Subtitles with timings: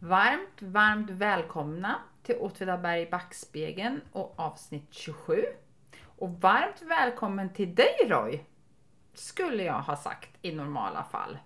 [0.00, 5.44] Varmt, varmt välkomna till Åtvidaberg i backspegeln och avsnitt 27.
[6.04, 8.44] Och varmt välkommen till dig Roy,
[9.14, 11.38] skulle jag ha sagt i normala fall.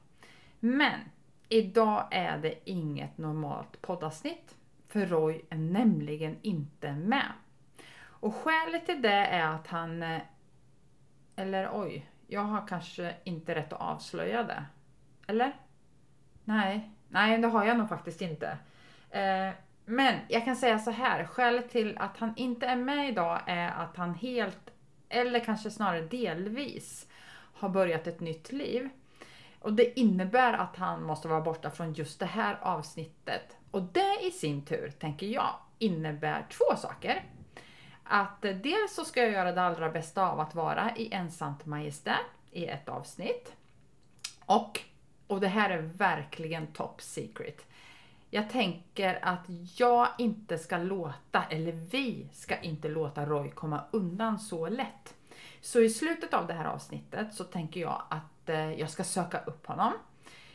[0.61, 1.01] Men
[1.49, 4.57] idag är det inget normalt poddavsnitt,
[4.89, 7.33] för Roy är nämligen inte med.
[8.05, 10.03] Och skälet till det är att han...
[10.03, 10.23] Eh,
[11.37, 14.65] eller oj, jag har kanske inte rätt att avslöja det.
[15.27, 15.57] Eller?
[16.45, 18.59] Nej, nej det har jag nog faktiskt inte.
[19.11, 19.51] Eh,
[19.85, 23.69] men jag kan säga så här, skälet till att han inte är med idag är
[23.71, 24.71] att han helt,
[25.09, 27.07] eller kanske snarare delvis,
[27.55, 28.89] har börjat ett nytt liv.
[29.61, 33.57] Och det innebär att han måste vara borta från just det här avsnittet.
[33.71, 37.25] Och det i sin tur, tänker jag, innebär två saker.
[38.05, 41.67] Att eh, dels så ska jag göra det allra bästa av att vara i ensamt
[41.67, 42.17] majestät
[42.51, 43.53] i ett avsnitt.
[44.47, 44.81] Och,
[45.33, 47.67] och det här är verkligen top secret.
[48.31, 49.45] Jag tänker att
[49.77, 55.15] jag inte ska låta, eller vi ska inte låta Roy komma undan så lätt.
[55.61, 59.41] Så i slutet av det här avsnittet så tänker jag att eh, jag ska söka
[59.41, 59.93] upp honom.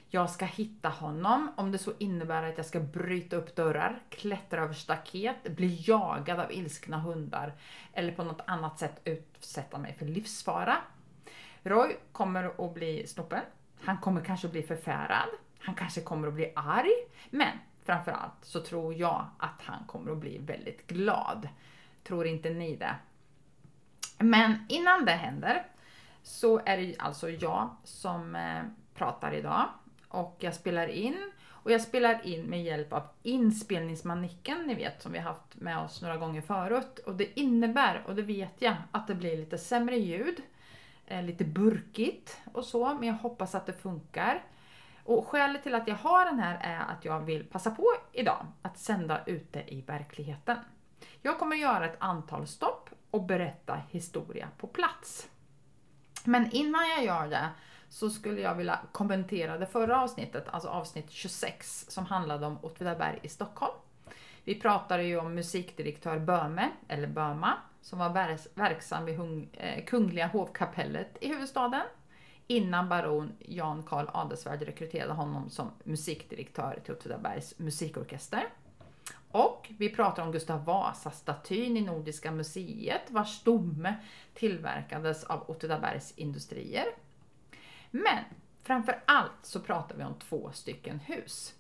[0.09, 4.63] Jag ska hitta honom, om det så innebär att jag ska bryta upp dörrar, klättra
[4.63, 7.53] över staket, bli jagad av ilskna hundar
[7.93, 10.77] eller på något annat sätt utsätta mig för livsfara.
[11.63, 13.41] Roy kommer att bli snoppen.
[13.81, 15.29] Han kommer kanske att bli förfärad.
[15.59, 16.91] Han kanske kommer att bli arg.
[17.29, 21.47] Men framförallt så tror jag att han kommer att bli väldigt glad.
[22.03, 22.95] Tror inte ni det?
[24.17, 25.65] Men innan det händer
[26.23, 28.61] så är det alltså jag som eh,
[28.95, 29.65] pratar idag
[30.07, 31.31] och jag spelar in
[31.67, 36.01] och jag spelar in med hjälp av inspelningsmanicken ni vet som vi haft med oss
[36.01, 39.97] några gånger förut och det innebär, och det vet jag, att det blir lite sämre
[39.97, 40.43] ljud, eh,
[41.07, 44.43] Eh, lite burkigt och så, men jag hoppas att det funkar.
[45.03, 48.45] Och skälet till att jag har den här är att jag vill passa på idag
[48.61, 50.57] att sända ute i verkligheten.
[51.21, 55.29] Jag kommer göra ett antal stopp och berätta historia på plats.
[56.23, 57.49] Men innan jag gör det
[57.89, 63.19] så skulle jag vilja kommentera det förra avsnittet, alltså avsnitt 26 som handlade om Åtvidaberg
[63.21, 63.73] i Stockholm.
[64.43, 67.53] Vi pratade ju om musikdirektör Böhme, eller Böhma,
[67.87, 71.83] som var verksam vid hung- eh, Kungliga hovkapellet i huvudstaden
[72.47, 78.47] innan baron Jan Carl Adelswärd rekryterade honom som musikdirektör till Åtvidabergs musikorkester.
[79.31, 83.95] Och vi pratar om Gustav Vasa-statyn i Nordiska museet vars stomme
[84.33, 86.85] tillverkades av Åtvidabergs industrier.
[87.91, 88.23] Men
[88.63, 91.53] framför allt så pratar vi om två stycken hus.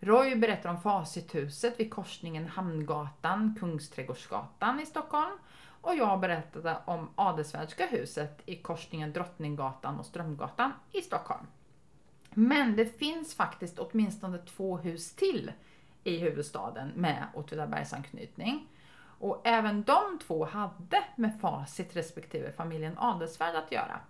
[0.00, 5.38] Roy berättar om Facithuset vid korsningen Hamngatan, Kungsträdgårdsgatan i Stockholm
[5.80, 11.46] och jag berättade om Adelswärdska huset i korsningen Drottninggatan och Strömgatan i Stockholm.
[12.30, 15.52] Men det finns faktiskt åtminstone två hus till
[16.04, 18.68] i huvudstaden med Åtvidabergsanknytning.
[19.18, 24.00] Och även de två hade med Facit respektive familjen Adelswärd att göra.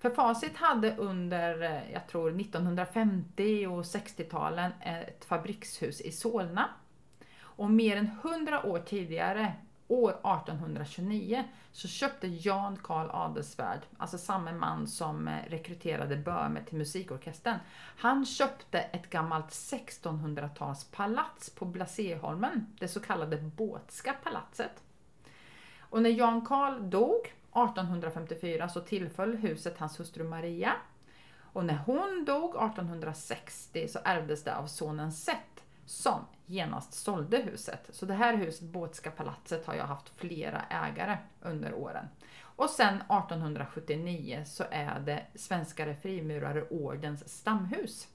[0.00, 6.68] För Facit hade under, eh, jag tror 1950 och 60-talen ett fabrikshus i Solna.
[7.40, 9.52] Och mer än 100 år tidigare,
[9.88, 16.78] år 1829, så köpte Jan Carl Adelswärd, alltså samma man som eh, rekryterade Böhme till
[16.78, 17.58] musikorkestern,
[17.96, 24.82] han köpte ett gammalt 1600-tals palats på Blasieholmen, det så kallade Båtska palatset.
[25.80, 30.72] Och när Jan Carl dog 1854 så tillföll huset hans hustru Maria.
[31.52, 37.90] Och när hon dog 1860 så ärvdes det av sonen Seth som genast sålde huset.
[37.90, 42.08] Så det här huset, Båtska palatset, har jag haft flera ägare under åren.
[42.40, 48.08] Och sen 1879 så är det Svenska Frimurare Ordens stamhus.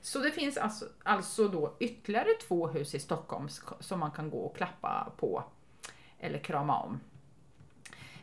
[0.00, 3.48] Så det finns alltså, alltså då ytterligare två hus i Stockholm
[3.80, 5.44] som man kan gå och klappa på
[6.18, 7.00] eller krama om.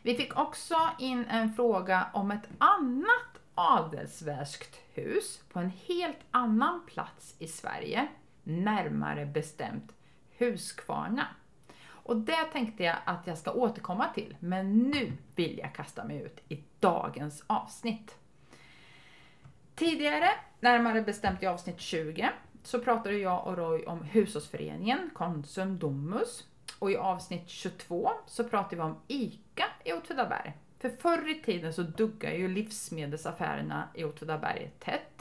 [0.02, 6.86] Vi fick också in en fråga om ett annat adelsvärskt hus på en helt annan
[6.86, 8.08] plats i Sverige,
[8.44, 9.92] närmare bestämt
[10.38, 11.26] Huskvarna.
[11.86, 16.22] Och det tänkte jag att jag ska återkomma till, men nu vill jag kasta mig
[16.22, 18.18] ut i dagens avsnitt.
[19.74, 20.28] Tidigare,
[20.60, 22.30] närmare bestämt i avsnitt 20,
[22.62, 26.44] så pratade jag och Roy om hushållsföreningen Konsum Domus
[26.78, 30.52] och i avsnitt 22 så pratar vi om ICA i Åtvidaberg.
[30.78, 35.13] För förr i tiden så duggade ju livsmedelsaffärerna i Åtvidaberg tätt.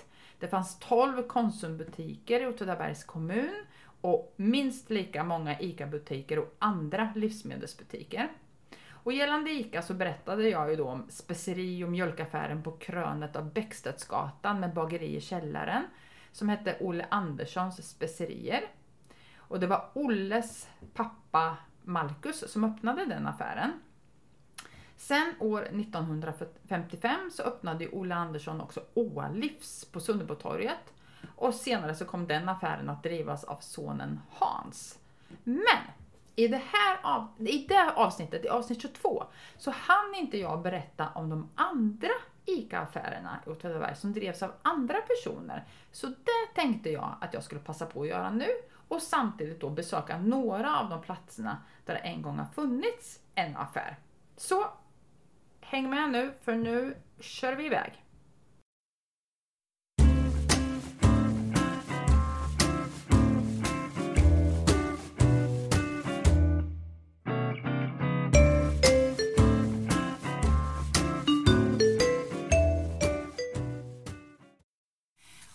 [0.43, 3.65] Det fanns 12 Konsumbutiker i Åtvidabergs kommun
[4.01, 8.31] och minst lika många ICA-butiker och andra livsmedelsbutiker.
[8.89, 13.53] Och gällande ICA så berättade jag ju då om speceri och mjölkaffären på krönet av
[13.53, 15.83] Bäckstedtsgatan med bageri i källaren
[16.31, 18.61] som hette Olle Anderssons specerier.
[19.37, 23.71] Och det var Olles pappa Malkus, som öppnade den affären.
[25.07, 30.93] Sen år 1955 så öppnade Olle Andersson också Ålivs på Sunnebotorget
[31.35, 34.99] och senare så kom den affären att drivas av sonen Hans.
[35.43, 35.79] Men
[36.35, 39.23] i det här av, i det avsnittet, i avsnitt 22,
[39.57, 42.13] så hann inte jag berätta om de andra
[42.45, 45.67] ICA-affärerna i Åtvidaberg som drevs av andra personer.
[45.91, 48.47] Så det tänkte jag att jag skulle passa på att göra nu
[48.87, 53.57] och samtidigt då besöka några av de platserna där det en gång har funnits en
[53.57, 53.97] affär.
[54.37, 54.65] Så
[55.73, 57.93] häng med nu för nu kör vi iväg.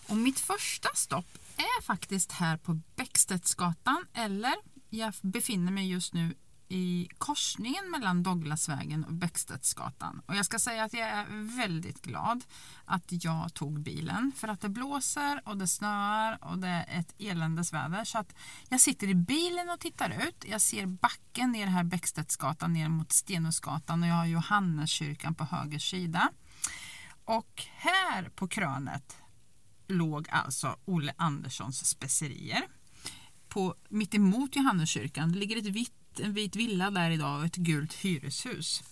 [0.09, 1.25] Och mitt första stopp
[1.57, 4.53] är faktiskt här på Bäckstedtsgatan eller
[4.89, 6.35] jag befinner mig just nu
[6.69, 10.21] i korsningen mellan Douglasvägen och Bäckstedtsgatan.
[10.25, 11.25] Och jag ska säga att jag är
[11.57, 12.43] väldigt glad
[12.85, 17.13] att jag tog bilen för att det blåser och det snöar och det är ett
[17.17, 18.03] eländesväder.
[18.03, 18.35] Så att
[18.69, 20.45] jag sitter i bilen och tittar ut.
[20.49, 25.79] Jag ser backen ner här Bäckstedtsgatan ner mot Stenhusgatan och jag har Johanneskyrkan på höger
[25.79, 26.29] sida.
[27.25, 29.17] Och här på krönet
[29.87, 32.63] låg alltså Olle Anderssons specerier.
[33.47, 37.93] På, mitt emot Johanneskyrkan ligger ett vitt, en vit villa där idag och ett gult
[37.93, 38.83] hyreshus.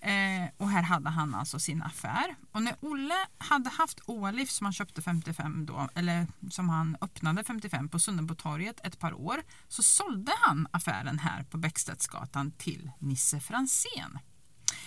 [0.00, 2.36] Eh, och här hade han alltså sin affär.
[2.52, 7.44] Och när Olle hade haft Ålif som han köpte 55 då, eller som han öppnade
[7.44, 13.40] 55 på Sundenbotorget ett par år, så sålde han affären här på Bäckstedtsgatan till Nisse
[13.40, 14.18] Fransén.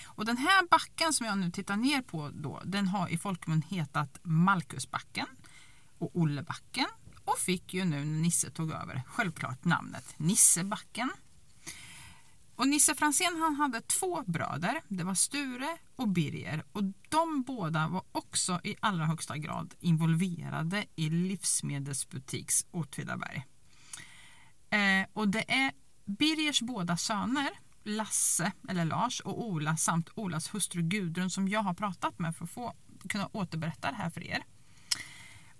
[0.06, 3.62] Och den här backen som jag nu tittar ner på då, den har i folkmun
[3.62, 5.28] hetat Malkusbacken
[5.98, 6.88] och Ollebacken
[7.26, 11.12] och fick ju nu när Nisse tog över självklart namnet Nissebacken.
[12.56, 17.88] Och Nisse Fransén han hade två bröder, det var Sture och Birger och de båda
[17.88, 23.46] var också i allra högsta grad involverade i livsmedelsbutiks Åtvidaberg.
[24.70, 25.72] Eh, och det är
[26.06, 27.50] Birgers båda söner
[27.84, 32.44] Lasse, eller Lars, och Ola samt Olas hustru Gudrun som jag har pratat med för
[32.46, 32.74] att få
[33.10, 34.44] kunna återberätta det här för er.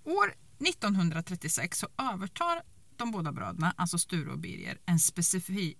[0.04, 2.62] År 1936 så övertar
[2.98, 4.98] de båda bröderna, alltså Sture och Birger, en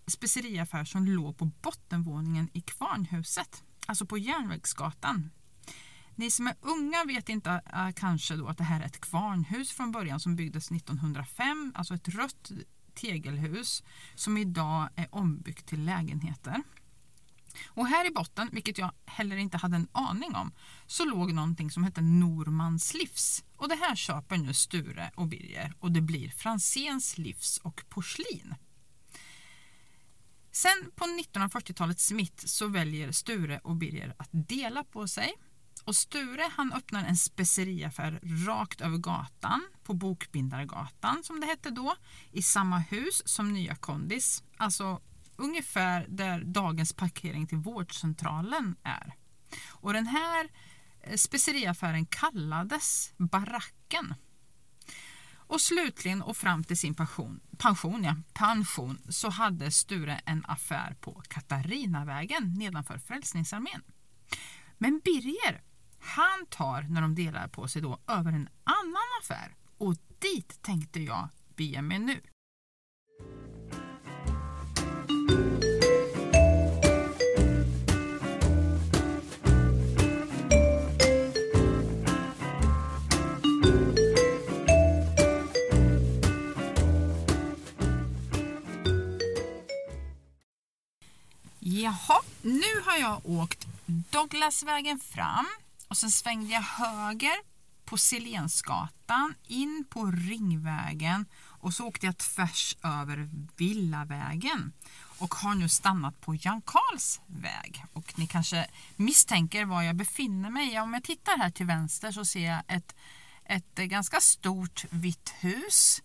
[0.06, 5.31] speceriaffär som låg på bottenvåningen i Kvarnhuset, alltså på Järnvägsgatan.
[6.16, 9.72] Ni som är unga vet inte äh, kanske då att det här är ett kvarnhus
[9.72, 12.52] från början som byggdes 1905, alltså ett rött
[12.94, 13.82] tegelhus
[14.14, 16.62] som idag är ombyggt till lägenheter.
[17.67, 20.53] Och här i botten, vilket jag heller inte hade en aning om,
[20.87, 23.45] så låg någonting som hette Normans livs.
[23.56, 28.55] Och det här köper nu Sture och Birger och det blir Franzéns livs och porslin.
[30.53, 35.35] Sen på 1940-talets mitt så väljer Sture och Birger att dela på sig
[35.85, 41.97] och Sture han öppnar en speceriaffär rakt över gatan på Bokbindargatan som det hette då
[42.33, 44.43] i samma hus som nya Kondis.
[44.57, 45.00] Alltså
[45.37, 49.15] ungefär där dagens parkering till vårdcentralen är.
[49.69, 50.49] Och den här
[51.01, 54.15] eh, speceriaffären kallades Baracken.
[55.47, 60.97] Och slutligen och fram till sin pension, pension, ja, pension så hade Sture en affär
[61.00, 63.83] på Katarinavägen nedanför Frälsningsarmén.
[64.79, 65.62] Men Birger
[66.05, 71.00] han tar, när de delar på sig då, över en annan affär och dit tänkte
[71.00, 72.21] jag bege mig nu.
[91.85, 95.47] Jaha, nu har jag åkt Douglasvägen fram
[95.88, 97.35] och sen svängde jag höger
[97.85, 104.73] på Silensgatan in på Ringvägen och så åkte jag tvärs över Villavägen
[105.19, 107.85] och har nu stannat på Jan Karls väg.
[107.93, 110.81] Och ni kanske misstänker var jag befinner mig.
[110.81, 112.95] Om jag tittar här till vänster så ser jag ett,
[113.45, 116.03] ett ganska stort vitt hus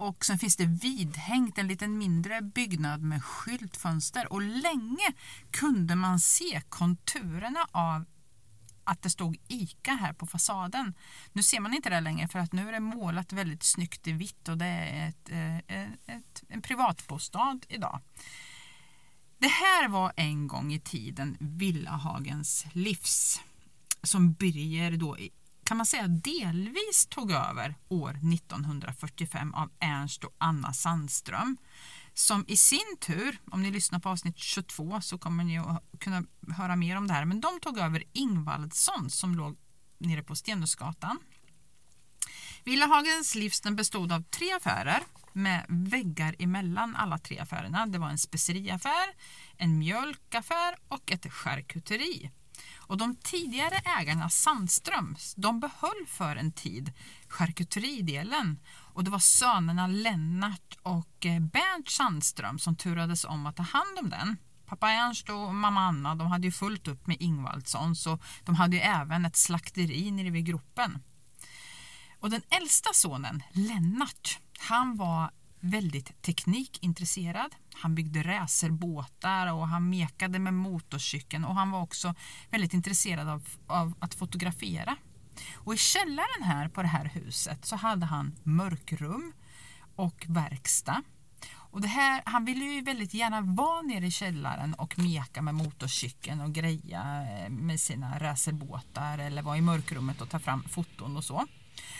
[0.00, 5.12] och sen finns det vidhängt en liten mindre byggnad med skyltfönster och länge
[5.50, 8.04] kunde man se konturerna av
[8.84, 10.94] att det stod ICA här på fasaden.
[11.32, 14.12] Nu ser man inte det längre för att nu är det målat väldigt snyggt i
[14.12, 18.00] vitt och det är ett, eh, ett, ett, en privatbostad idag.
[19.38, 23.40] Det här var en gång i tiden Villahagens livs
[24.02, 25.16] som Birger då
[25.70, 31.56] kan man säga delvis tog över år 1945 av Ernst och Anna Sandström
[32.14, 36.24] som i sin tur, om ni lyssnar på avsnitt 22 så kommer ni att kunna
[36.56, 39.56] höra mer om det här, men de tog över Ingvaldsson som låg
[39.98, 41.18] nere på Stenhusgatan.
[42.64, 47.86] Villahagens livsden bestod av tre affärer med väggar emellan alla tre affärerna.
[47.86, 49.14] Det var en speceriaffär,
[49.56, 52.30] en mjölkaffär och ett charkuteri.
[52.76, 56.92] Och de tidigare ägarna Sandströms, de behöll för en tid
[57.28, 58.58] charkuteridelen
[58.94, 63.98] och det var sönerna Lennart och eh, Bernt Sandström som turades om att ta hand
[63.98, 64.36] om den.
[64.66, 68.76] Pappa Ernst och mamma Anna de hade ju fullt upp med Ingvaldsson så de hade
[68.76, 71.02] ju även ett slakteri nere vid gropen.
[72.20, 77.54] Och den äldsta sonen, Lennart, han var väldigt teknikintresserad.
[77.74, 82.14] Han byggde racerbåtar och han mekade med motorcykeln och han var också
[82.50, 84.96] väldigt intresserad av, av att fotografera.
[85.54, 89.32] Och i källaren här på det här huset så hade han mörkrum
[89.96, 91.02] och verkstad.
[91.72, 95.54] Och det här, han ville ju väldigt gärna vara nere i källaren och meka med
[95.54, 101.16] motorcykeln och greja eh, med sina racerbåtar eller vara i mörkrummet och ta fram foton
[101.16, 101.46] och så.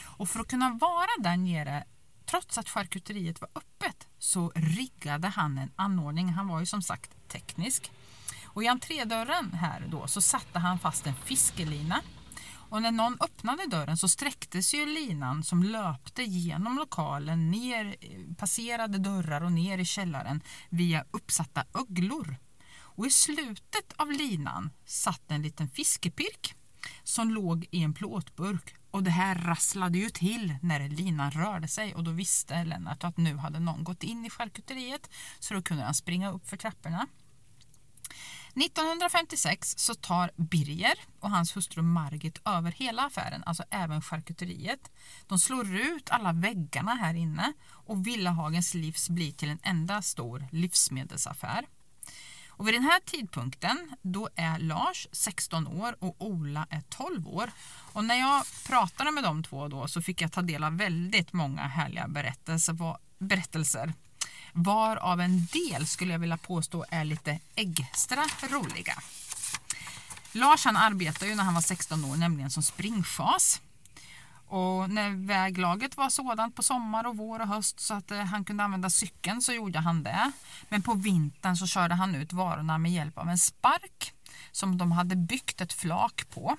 [0.04, 1.84] Och för att kunna vara där nere
[2.30, 6.28] trots att charkuteriet var öppet så riggade han en anordning.
[6.28, 7.92] Han var ju som sagt teknisk.
[8.44, 12.02] Och i entrédörren här då så satte han fast en fiskelina
[12.70, 18.34] och när någon öppnade dörren så sträcktes ju linan som löpte genom lokalen, ner, eh,
[18.36, 22.36] passerade dörrar och ner i källaren via uppsatta öglor.
[22.72, 26.54] Och i slutet av linan satt en liten fiskepirk
[27.02, 31.94] som låg i en plåtburk och det här rasslade ju till när linan rörde sig
[31.94, 35.84] och då visste Lennart att nu hade någon gått in i charkuteriet så då kunde
[35.84, 37.06] han springa upp för trapporna.
[38.54, 44.90] 1956 så tar Birger och hans hustru Margit över hela affären, alltså även charkuteriet.
[45.26, 50.46] De slår ut alla väggarna här inne och Villahagens livs blir till en enda stor
[50.52, 51.66] livsmedelsaffär.
[52.60, 57.50] Och vid den här tidpunkten då är Lars 16 år och Ola är 12 år.
[57.92, 61.32] Och när jag pratade med de två då så fick jag ta del av väldigt
[61.32, 62.76] många härliga berättelser,
[63.18, 63.92] berättelser
[64.52, 68.94] varav en del skulle jag vilja påstå är lite extra roliga.
[70.32, 73.60] Lars han arbetade ju när han var 16 år nämligen som springschas.
[74.50, 78.44] Och när väglaget var sådant på sommar och vår och höst så att eh, han
[78.44, 80.32] kunde använda cykeln så gjorde han det.
[80.68, 84.14] Men på vintern så körde han ut varorna med hjälp av en spark
[84.52, 86.56] som de hade byggt ett flak på.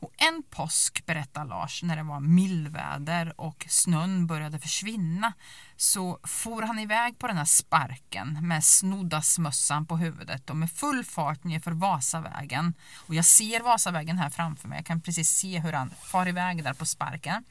[0.00, 5.32] Och en påsk, berättar Lars, när det var mildväder och snön började försvinna
[5.76, 11.04] så for han iväg på den här sparken med snoddasmössan på huvudet och med full
[11.04, 12.74] fart nerför Vasavägen.
[12.96, 16.64] Och jag ser Vasavägen här framför mig, jag kan precis se hur han far iväg
[16.64, 17.44] där på sparken.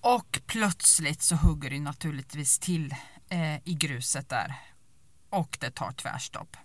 [0.00, 2.94] Och plötsligt så hugger det naturligtvis till
[3.28, 4.54] eh, i gruset där
[5.30, 6.56] och det tar tvärstopp.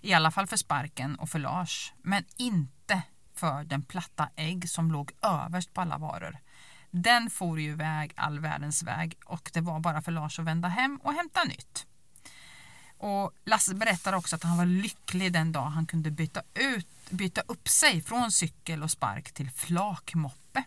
[0.00, 3.02] I alla fall för sparken och för Lars, men inte
[3.34, 6.38] för den platta ägg som låg överst på alla varor.
[6.90, 10.68] Den for ju iväg all världens väg och det var bara för Lars att vända
[10.68, 11.86] hem och hämta nytt.
[12.98, 17.40] Och Lasse berättar också att han var lycklig den dag han kunde byta, ut, byta
[17.40, 20.64] upp sig från cykel och spark till flakmoppe.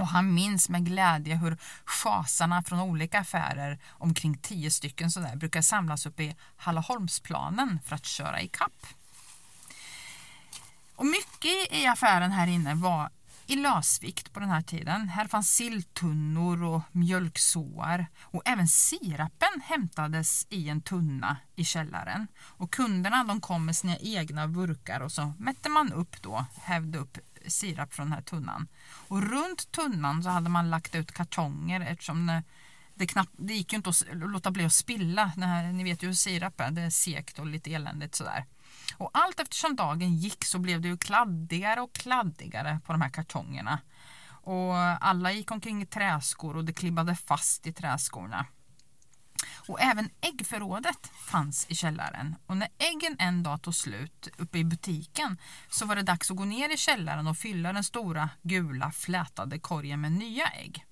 [0.00, 5.62] Och han minns med glädje hur schasarna från olika affärer, omkring tio stycken sådär, brukar
[5.62, 8.86] samlas upp i Hallaholmsplanen för att köra i kapp.
[10.94, 13.10] Och mycket i affären här inne var
[13.46, 15.08] i lösvikt på den här tiden.
[15.08, 22.26] Här fanns silltunnor och mjölksåar och även sirapen hämtades i en tunna i källaren.
[22.38, 26.98] Och kunderna de kom med sina egna burkar och så mätte man upp då, hävde
[26.98, 28.68] upp sirap från den här tunnan.
[29.08, 32.42] Och runt tunnan så hade man lagt ut kartonger eftersom det,
[32.94, 35.24] det, det gick ju inte att låta bli att spilla.
[35.24, 38.44] Här, ni vet ju hur sirap är, det är segt och lite eländigt sådär.
[38.96, 43.10] Och allt eftersom dagen gick så blev det ju kladdigare och kladdigare på de här
[43.10, 43.78] kartongerna.
[44.42, 48.46] Och alla gick omkring i träskor och det klibbade fast i träskorna.
[49.68, 52.36] Och även äggförrådet fanns i källaren.
[52.46, 55.38] Och när äggen en dag tog slut uppe i butiken
[55.70, 59.58] så var det dags att gå ner i källaren och fylla den stora gula flätade
[59.58, 60.86] korgen med nya ägg.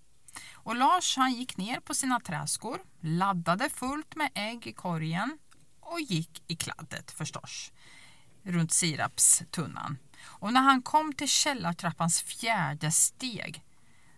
[0.55, 5.39] Och Lars han gick ner på sina träskor, laddade fullt med ägg i korgen
[5.81, 7.73] och gick i kladdet förstås
[8.43, 9.99] runt sirapstunnan.
[10.25, 13.65] Och när han kom till källartrappans fjärde steg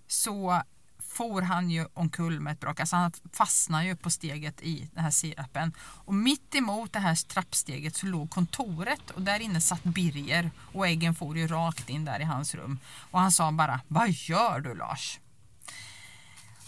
[0.07, 0.63] så
[1.13, 2.81] for han ju omkull med ett brak.
[2.81, 5.73] Alltså han fastnade ju på steget i den här sirapen.
[5.79, 10.87] Och mitt emot det här trappsteget så låg kontoret och där inne satt Birger och
[10.87, 12.79] äggen for ju rakt in där i hans rum.
[13.11, 15.19] Och han sa bara, vad gör du Lars?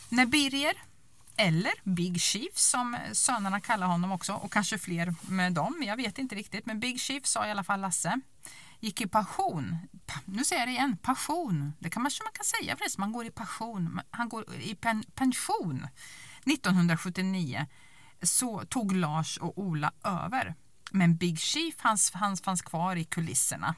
[0.08, 0.74] När Birger
[1.36, 6.18] eller Big Chief som sönerna kallar honom också och kanske fler med dem, jag vet
[6.18, 8.20] inte riktigt men Big Chief sa i alla fall Lasse
[8.82, 9.78] gick i passion.
[10.24, 11.72] Nu säger jag det igen, passion.
[11.78, 14.00] Det kan man, man kan säga förresten, man går i passion.
[14.10, 15.86] Han går i pen, pension.
[16.46, 17.66] 1979
[18.22, 20.54] så tog Lars och Ola över.
[20.90, 23.74] Men Big Chief hans, hans fanns kvar i kulisserna.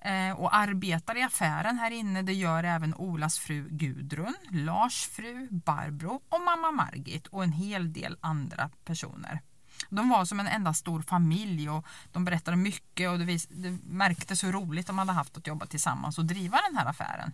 [0.00, 2.22] Eh, och arbetar i affären här inne.
[2.22, 7.92] Det gör även Olas fru Gudrun, Lars fru Barbro och mamma Margit och en hel
[7.92, 9.40] del andra personer.
[9.88, 13.70] De var som en enda stor familj och de berättade mycket och det, vis, det
[13.84, 17.32] märktes hur roligt de hade haft att jobba tillsammans och driva den här affären.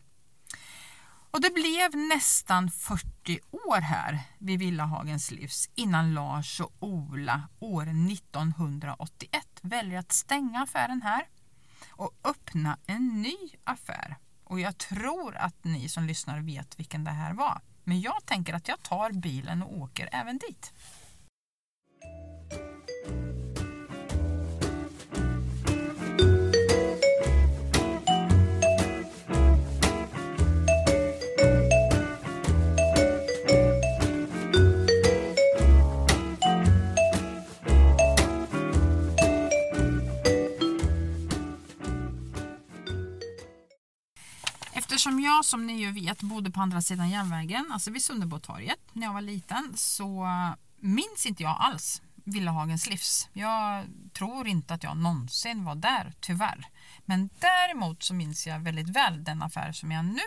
[1.30, 7.82] Och det blev nästan 40 år här vid Villahagens livs innan Lars och Ola år
[7.82, 11.28] 1981 väljer att stänga affären här
[11.90, 14.16] och öppna en ny affär.
[14.44, 17.60] Och jag tror att ni som lyssnar vet vilken det här var.
[17.84, 20.72] Men jag tänker att jag tar bilen och åker även dit.
[45.04, 49.06] Eftersom jag som ni ju vet bodde på andra sidan järnvägen, alltså vid Sunderbotorget när
[49.06, 50.28] jag var liten så
[50.76, 53.28] minns inte jag alls Villahagens livs.
[53.32, 56.66] Jag tror inte att jag någonsin var där, tyvärr.
[57.04, 60.22] Men däremot så minns jag väldigt väl den affär som jag nu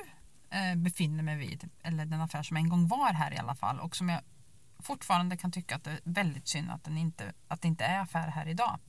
[0.50, 1.70] eh, befinner mig vid.
[1.84, 4.22] Eller den affär som en gång var här i alla fall och som jag
[4.80, 8.00] fortfarande kan tycka att det är väldigt synd att, den inte, att det inte är
[8.00, 8.80] affär här idag.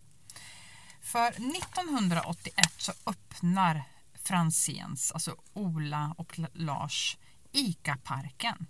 [1.00, 3.84] För 1981 så öppnar
[4.28, 7.18] Franzéns, alltså Ola och Lars,
[7.52, 8.66] ICA-parken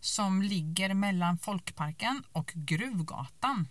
[0.00, 3.68] som ligger mellan Folkparken och Gruvgatan.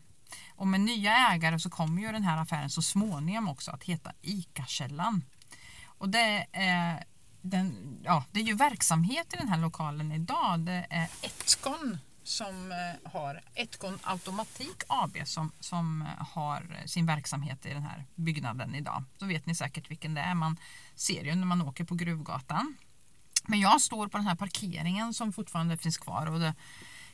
[0.55, 4.11] Och med nya ägare så kommer ju den här affären så småningom också att heta
[4.21, 5.23] ICA-källan.
[5.85, 7.03] Och det är,
[7.41, 10.59] den, ja, det är ju verksamhet i den här lokalen idag.
[10.59, 17.05] Det är Etcon som eh, har Etcon Automatik AB som, som eh, har eh, sin
[17.05, 19.03] verksamhet i den här byggnaden idag.
[19.17, 20.33] Då vet ni säkert vilken det är.
[20.33, 20.57] Man
[20.95, 22.75] ser ju när man åker på Gruvgatan.
[23.47, 26.53] Men jag står på den här parkeringen som fortfarande finns kvar och det,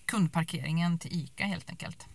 [0.06, 2.08] kundparkeringen till ICA helt enkelt.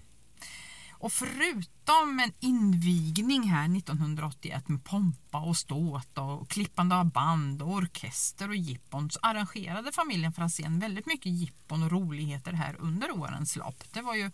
[0.98, 7.72] Och förutom en invigning här 1981 med pompa och ståt och klippande av band och
[7.72, 13.56] orkester och jippon så arrangerade familjen Franzén väldigt mycket jippon och roligheter här under årens
[13.56, 13.84] lopp.
[13.92, 14.30] Det var ju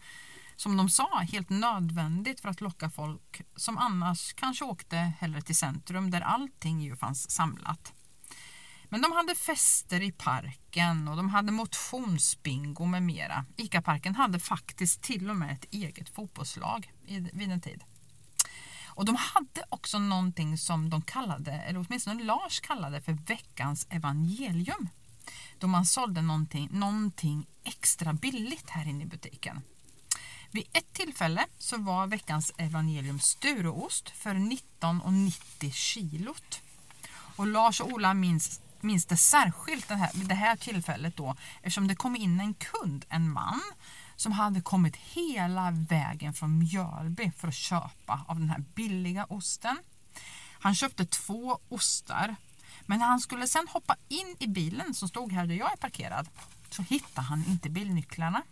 [0.56, 5.56] som de sa helt nödvändigt för att locka folk som annars kanske åkte hellre till
[5.56, 7.92] centrum där allting ju fanns samlat.
[8.92, 13.44] Men de hade fester i parken och de hade motionsbingo med mera.
[13.56, 16.92] ICA-parken hade faktiskt till och med ett eget fotbollslag
[17.32, 17.84] vid en tid.
[18.86, 24.88] Och de hade också någonting som de kallade, eller åtminstone Lars kallade för veckans evangelium.
[25.58, 29.62] Då man sålde någonting, någonting extra billigt här inne i butiken.
[30.50, 36.60] Vid ett tillfälle så var veckans evangelium Stureost för 19,90 kilot.
[37.36, 41.88] Och Lars och Ola minns minns det särskilt det här, det här tillfället då eftersom
[41.88, 43.60] det kom in en kund, en man
[44.16, 49.78] som hade kommit hela vägen från Mjölby för att köpa av den här billiga osten.
[50.60, 52.36] Han köpte två ostar
[52.86, 55.76] men när han skulle sen hoppa in i bilen som stod här där jag är
[55.76, 56.28] parkerad
[56.70, 58.42] så hittade han inte bilnycklarna.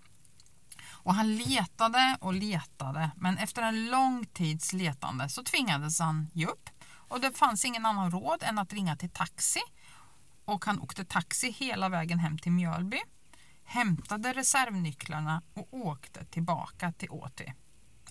[0.86, 6.46] Och han letade och letade men efter en lång tids letande så tvingades han ge
[6.46, 6.70] upp
[7.08, 9.60] och det fanns ingen annan råd än att ringa till taxi
[10.48, 12.98] och han åkte taxi hela vägen hem till Mjölby,
[13.64, 17.44] hämtade reservnycklarna och åkte tillbaka till Åty.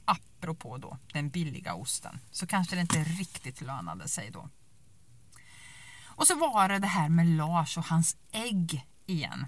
[0.05, 4.49] Apropå då den billiga osten så kanske det inte riktigt lönade sig då.
[6.05, 9.45] Och så var det det här med Lars och hans ägg igen.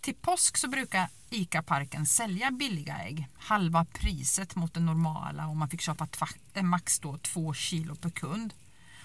[0.00, 5.68] Till påsk så brukar ICA-parken sälja billiga ägg, halva priset mot det normala och man
[5.68, 6.08] fick köpa
[6.62, 8.54] max då två kilo per kund.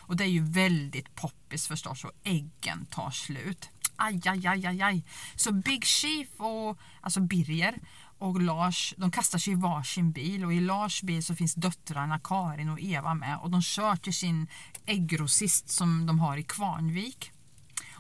[0.10, 3.70] Och det är ju väldigt poppis förstås och äggen tar slut.
[3.96, 5.04] Aj, aj, aj, aj, aj.
[5.36, 7.80] Så Big Chief och alltså Birger
[8.18, 12.20] och Lars de kastar sig i varsin bil och i Lars bil så finns döttrarna
[12.20, 14.48] Karin och Eva med och de kör till sin
[14.86, 17.32] äggrossist som de har i Kvarnvik.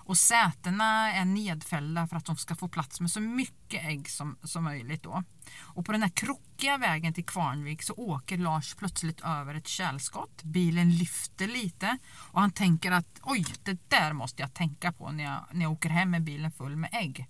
[0.09, 4.37] Och sätena är nedfällda för att de ska få plats med så mycket ägg som,
[4.43, 5.03] som möjligt.
[5.03, 5.23] Då.
[5.59, 10.43] Och på den här krokiga vägen till Kvarnvik så åker Lars plötsligt över ett kärlskott.
[10.43, 11.97] Bilen lyfter lite
[12.31, 15.71] och han tänker att oj, det där måste jag tänka på när jag, när jag
[15.71, 17.27] åker hem med bilen full med ägg.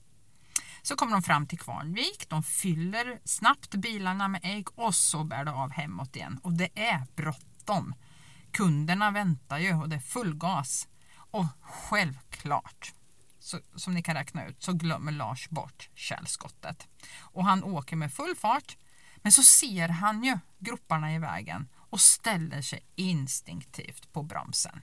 [0.82, 5.46] Så kommer de fram till Kvarnvik, de fyller snabbt bilarna med ägg och så bär
[5.46, 6.40] det av hemåt igen.
[6.44, 7.96] Och det är bråttom.
[8.52, 10.88] Kunderna väntar ju och det är full gas.
[11.32, 12.94] Och självklart,
[13.40, 16.88] så, som ni kan räkna ut, så glömmer Lars bort källskottet.
[17.20, 18.78] Och han åker med full fart.
[19.22, 24.82] Men så ser han ju groparna i vägen och ställer sig instinktivt på bromsen.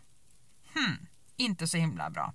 [0.74, 1.06] Hmm,
[1.36, 2.34] inte så himla bra.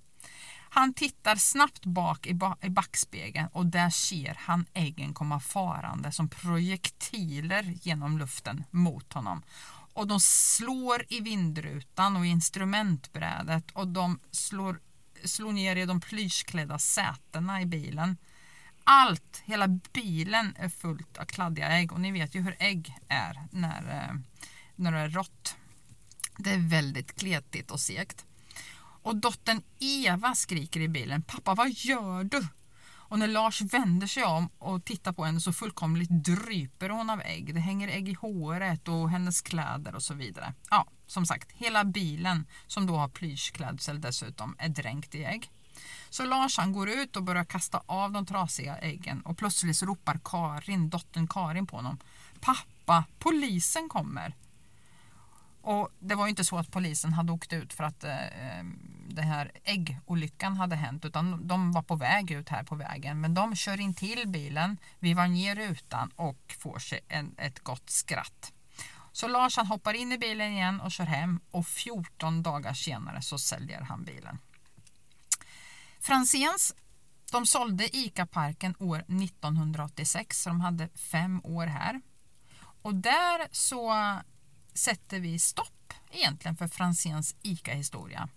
[0.74, 6.12] Han tittar snabbt bak i, ba i backspegeln och där ser han äggen komma farande
[6.12, 9.42] som projektiler genom luften mot honom.
[9.92, 14.80] Och de slår i vindrutan och i instrumentbrädet och de slår,
[15.24, 18.16] slår ner i de plyschklädda sätena i bilen.
[18.84, 23.46] Allt, hela bilen är fullt av kladdiga ägg och ni vet ju hur ägg är
[23.50, 24.14] när, eh,
[24.76, 25.56] när det är rått.
[26.38, 28.26] Det är väldigt kletigt och segt.
[29.02, 31.22] Och dottern Eva skriker i bilen.
[31.22, 32.46] Pappa, vad gör du?
[33.12, 37.20] Och när Lars vänder sig om och tittar på henne så fullkomligt dryper hon av
[37.20, 37.54] ägg.
[37.54, 40.54] Det hänger ägg i håret och hennes kläder och så vidare.
[40.70, 45.50] Ja, som sagt, hela bilen som då har plyschklädsel dessutom är dränkt i ägg.
[46.10, 49.86] Så Lars han går ut och börjar kasta av de trasiga äggen och plötsligt så
[49.86, 51.98] ropar Karin, dottern Karin på honom.
[52.40, 54.34] Pappa, polisen kommer!
[55.62, 58.14] Och det var ju inte så att polisen hade åkt ut för att eh,
[59.08, 63.20] den här äggolyckan hade hänt utan de var på väg ut här på vägen.
[63.20, 67.90] Men de kör in till bilen, vivar ner rutan och får sig en, ett gott
[67.90, 68.52] skratt.
[69.12, 73.22] Så Lars han hoppar in i bilen igen och kör hem och 14 dagar senare
[73.22, 74.38] så säljer han bilen.
[76.00, 76.74] Franzéns
[77.32, 82.00] de sålde ICA-parken år 1986 så de hade fem år här.
[82.82, 83.92] Och där så
[84.74, 88.28] sätter vi stopp egentligen för Franzéns ICA-historia.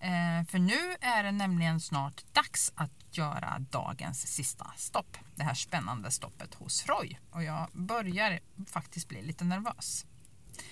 [0.00, 5.16] Eh, för nu är det nämligen snart dags att göra dagens sista stopp.
[5.34, 7.18] Det här spännande stoppet hos Roy.
[7.30, 10.06] Och jag börjar faktiskt bli lite nervös.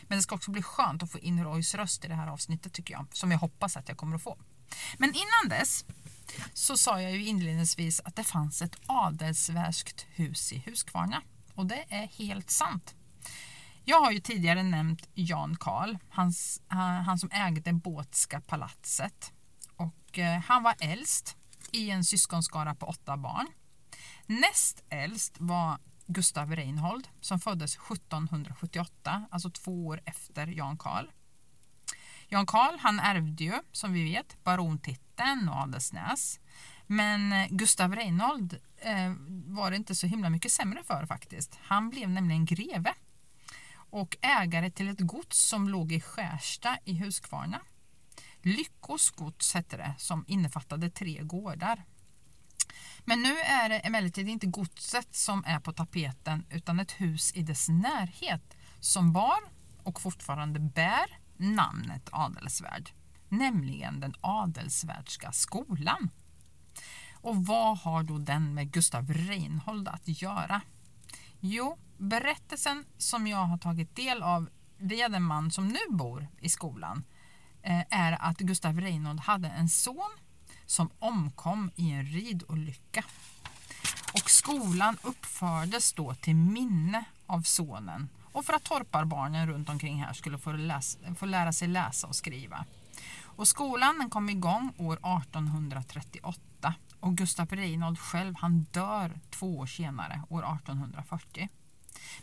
[0.03, 2.73] Men det ska också bli skönt att få in Roys röst i det här avsnittet
[2.73, 3.07] tycker jag.
[3.13, 4.39] Som jag hoppas att jag kommer att få.
[4.99, 5.85] Men innan dess
[6.55, 11.23] så sa jag ju inledningsvis att det fanns ett adelsvärskt hus i Huskvarna.
[11.55, 12.95] Och det är helt sant.
[13.87, 19.33] Jag har ju tidigare nämnt Jan Karl, hans, eh, han som ägde Båtska palatset.
[19.77, 21.37] Och, eh, han var äldst
[21.73, 23.47] i en syskonskara på åtta barn.
[24.27, 31.07] Näst äldst var Gustav Reinhold som föddes 1778, alltså två år efter Jan Karl.
[32.29, 36.41] Jan Karl han ärvde ju, som vi vet, barontiteln och Adelsnäs.
[36.87, 39.15] Men eh, Gustav Reinhold eh,
[39.47, 41.59] var det inte så himla mycket sämre för faktiskt.
[41.63, 42.95] Han blev nämligen greve
[43.95, 47.61] och ägare till ett gods som låg i Skärsta i Huskvarna.
[48.43, 51.85] Lyckos gods hette det som innefattade tre gårdar.
[53.05, 57.43] Men nu är det emellertid inte godset som är på tapeten utan ett hus i
[57.43, 59.39] dess närhet som bar
[59.83, 62.91] och fortfarande bär namnet Adelsvärd,
[63.29, 66.11] nämligen den Adelsvärdska skolan.
[67.15, 70.61] Och vad har då den med Gustav Reinhold att göra?
[71.41, 76.49] Jo, berättelsen som jag har tagit del av via den man som nu bor i
[76.49, 77.05] skolan
[77.63, 80.11] eh, är att Gustav Reinhold hade en son
[80.67, 83.05] som omkom i en ridolycka.
[84.13, 90.13] Och skolan uppfördes då till minne av sonen och för att torparbarnen runt omkring här
[90.13, 92.65] skulle få, läsa, få lära sig läsa och skriva.
[93.23, 99.67] Och skolan den kom igång år 1838 och Gustav Reinhold själv han dör två år
[99.67, 101.49] senare, år 1840.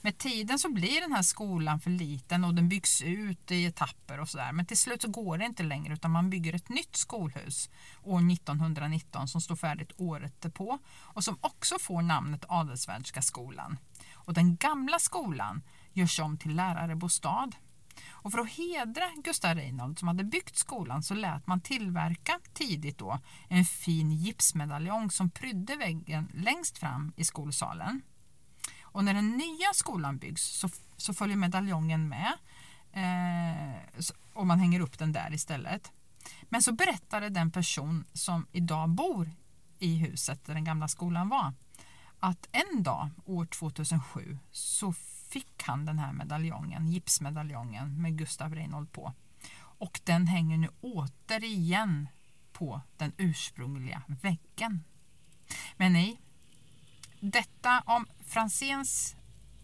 [0.01, 4.19] Med tiden så blir den här skolan för liten och den byggs ut i etapper
[4.19, 4.51] och sådär.
[4.51, 7.69] Men till slut så går det inte längre utan man bygger ett nytt skolhus
[8.03, 13.77] år 1919 som står färdigt året därpå och som också får namnet Adelsvärdska skolan.
[14.13, 15.61] Och den gamla skolan
[15.93, 17.51] görs om till lärarbostad.
[18.11, 22.97] Och för att hedra Gustav Reinhold som hade byggt skolan så lät man tillverka tidigt
[22.97, 28.01] då en fin gipsmedaljong som prydde väggen längst fram i skolsalen.
[28.91, 32.33] Och när den nya skolan byggs så, så följer medaljongen med
[32.91, 35.91] eh, och man hänger upp den där istället.
[36.43, 39.31] Men så berättade den person som idag bor
[39.79, 41.53] i huset där den gamla skolan var
[42.21, 44.93] att en dag år 2007 så
[45.29, 49.13] fick han den här medaljongen, gipsmedaljongen med Gustav Reinhold på.
[49.59, 52.07] Och den hänger nu återigen
[52.51, 54.83] på den ursprungliga väggen.
[55.77, 56.19] Men nej,
[57.21, 59.15] detta om Franzéns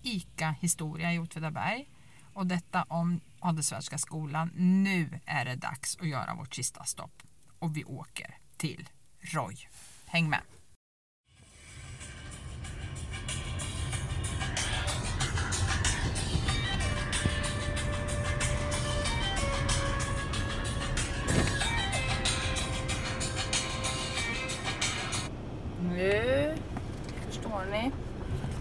[0.04, 1.90] ICA-historia i Åtvidaberg
[2.34, 4.52] och detta om Adelswärdska skolan.
[4.56, 7.24] Nu är det dags att göra vårt sista stopp
[7.60, 8.90] och vi åker till
[9.20, 9.58] Roy.
[10.06, 10.57] Häng med!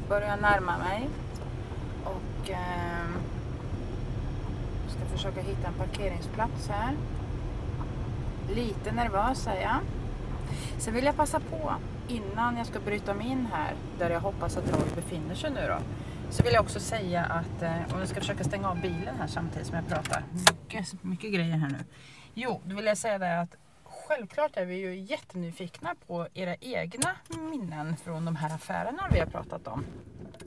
[0.08, 1.08] Börjar närma mig
[2.04, 3.06] och eh,
[4.88, 6.94] ska försöka hitta en parkeringsplats här.
[8.54, 9.78] Lite nervös är jag.
[10.78, 11.72] Sen vill jag passa på
[12.08, 15.60] innan jag ska bryta mig in här där jag hoppas att Roy befinner sig nu
[15.68, 15.78] då.
[16.30, 19.26] Så vill jag också säga att, eh, om jag ska försöka stänga av bilen här
[19.26, 20.22] samtidigt som jag pratar.
[20.32, 21.84] Mycket, mycket grejer här nu.
[22.34, 23.56] Jo, då vill jag säga det att
[24.06, 27.16] självklart är vi ju jättenyfikna på era egna
[27.50, 29.84] minnen från de här affärerna vi har pratat om.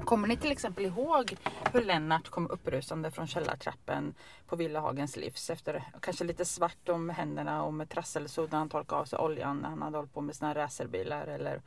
[0.06, 1.36] Kommer ni till exempel ihåg
[1.74, 4.14] hur Lennart kom upprusande från källartrappen
[4.48, 9.02] på Villahagens livs efter kanske lite svart om händerna och med trasselsudd när han torkade
[9.02, 11.62] av sig oljan när han hade hållit på med sina racerbilar eller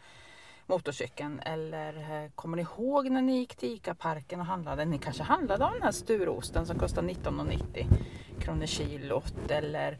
[0.67, 1.41] motorcykeln?
[1.41, 4.85] Eller eh, kommer ni ihåg när ni gick till ICA-parken och handlade?
[4.85, 7.87] Ni kanske handlade av den här sturosten som kostar 19,90
[8.41, 9.99] kronor kilot eller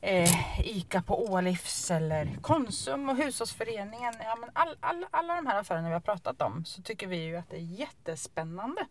[0.00, 4.14] eh, ICA på Ålifs eller Konsum och Hushållsföreningen.
[4.24, 7.16] Ja, men all, all, alla de här affärerna vi har pratat om så tycker vi
[7.16, 8.86] ju att det är jättespännande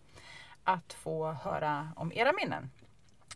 [0.64, 2.72] att få höra om era minnen.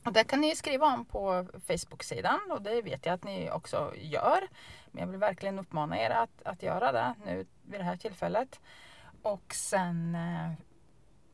[0.06, 3.94] Och det kan ni skriva om på Facebook-sidan och det vet jag att ni också
[3.96, 4.48] gör.
[4.92, 8.60] Men jag vill verkligen uppmana er att, att göra det nu vid det här tillfället.
[9.22, 10.52] Och sen eh,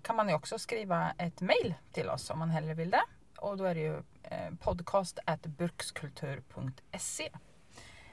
[0.01, 3.03] kan man ju också skriva ett mail till oss om man hellre vill det.
[3.41, 7.29] Och då är det ju eh, podcast podcast brukskultur.se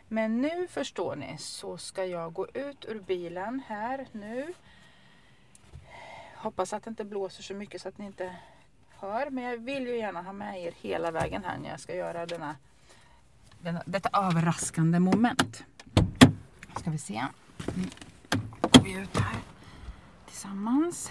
[0.08, 4.54] Men nu förstår ni så ska jag gå ut ur bilen här nu.
[6.34, 8.36] Hoppas att det inte blåser så mycket så att ni inte
[8.88, 9.30] hör.
[9.30, 12.26] Men jag vill ju gärna ha med er hela vägen här när jag ska göra
[12.26, 12.56] denna,
[13.60, 15.64] denna detta överraskande moment.
[16.76, 17.24] Ska vi se.
[17.74, 17.90] Nu
[18.60, 19.40] går vi ut här
[20.26, 21.10] tillsammans.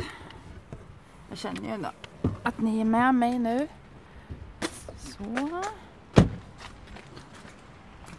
[1.29, 1.91] Jag känner ju ändå
[2.43, 3.67] att ni är med mig nu.
[5.17, 5.23] Så.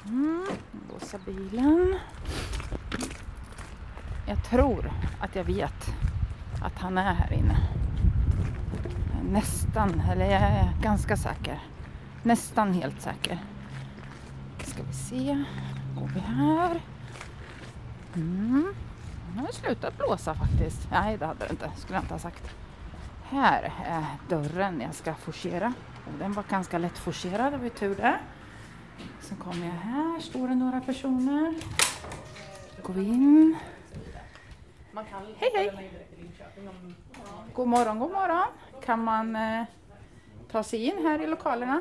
[0.05, 0.47] Mm,
[0.93, 1.99] låsa bilen.
[4.27, 5.95] Jag tror att jag vet
[6.63, 7.57] att han är här inne.
[9.31, 11.63] Nästan, eller jag är ganska säker.
[12.23, 13.39] Nästan helt säker.
[14.65, 15.45] Ska vi se.
[15.99, 16.81] Går vi här.
[18.15, 18.75] Mm.
[19.35, 20.89] Nu har slutat blåsa faktiskt.
[20.91, 21.71] Nej, det hade det inte.
[21.77, 22.51] Skulle jag inte ha sagt.
[23.23, 25.73] Här är dörren jag ska forcera.
[26.07, 28.19] Och den var ganska lätt forcerad, det var ju tur det.
[29.21, 31.55] Sen kommer jag här, står det några personer.
[32.83, 33.57] Går vi in.
[35.39, 35.91] Hej hej!
[37.55, 38.47] God morgon, god morgon.
[38.85, 39.65] Kan man eh,
[40.51, 41.81] ta sig in här i lokalerna?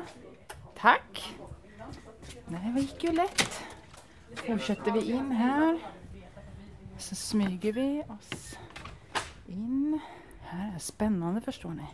[0.78, 1.34] Tack!
[2.46, 3.62] Nej, det gick ju lätt.
[4.46, 5.78] Fortsätter vi in här.
[6.98, 8.58] Så smyger vi oss
[9.46, 10.00] in.
[10.40, 11.86] Här är spännande förstår ni.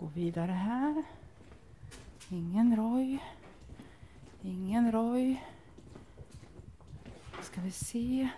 [0.00, 1.02] Gå vidare här.
[2.28, 3.18] Ingen Roy.
[4.42, 5.42] Ingen Roy.
[7.42, 8.28] Ska vi se.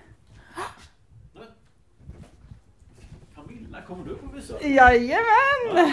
[3.34, 4.64] Camilla, kommer du på besök?
[4.64, 5.92] Jajamän!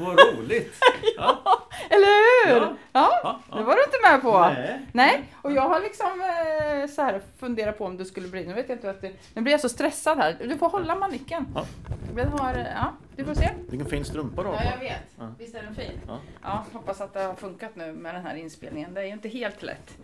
[0.00, 0.74] Vad roligt!
[1.16, 1.42] Ja.
[1.90, 2.60] Eller hur?
[2.60, 2.76] Ja.
[2.92, 3.56] Ja, Ja, ja.
[3.58, 4.40] det var du inte med på.
[4.40, 4.86] Nej.
[4.92, 8.54] Nej, och jag har liksom eh, så här funderat på om det skulle bli, nu
[8.54, 10.36] vet jag inte att det, nu blir jag så stressad här.
[10.40, 11.46] Du får hålla manicken.
[11.54, 11.66] Ja.
[12.14, 13.50] Den har, ja, du får se.
[13.68, 14.80] Vilken fin strumpa du har Ja, jag på.
[14.80, 15.02] vet.
[15.18, 15.34] Ja.
[15.38, 16.00] Visst är den fin?
[16.06, 16.18] Ja.
[16.42, 18.94] Ja, hoppas att det har funkat nu med den här inspelningen.
[18.94, 19.98] Det är ju inte helt lätt.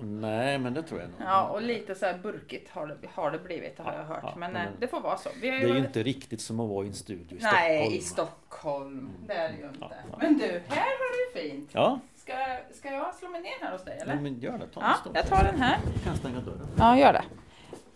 [0.00, 1.18] Nej, men det tror jag nog.
[1.20, 4.20] Ja, och lite så här burkigt har det, har det blivit, har Ja, jag hört.
[4.22, 5.28] ja, men men eh, det får vara så.
[5.40, 7.94] Det är ju inte riktigt som att vara i en studio i Nej, Stockholm.
[7.94, 9.10] i Stockholm.
[9.26, 9.78] Det är det ju inte.
[9.80, 10.16] Ja, ja.
[10.20, 11.70] Men du, här har du fint.
[11.72, 12.32] Ja, Ska,
[12.74, 14.14] ska jag slå mig ner här hos dig eller?
[14.14, 14.66] Nej, men gör det.
[14.66, 15.16] Ta en Ja, stund.
[15.16, 15.78] jag tar den här.
[15.94, 16.68] Du kan stänga dörren.
[16.78, 17.24] Ja, gör det.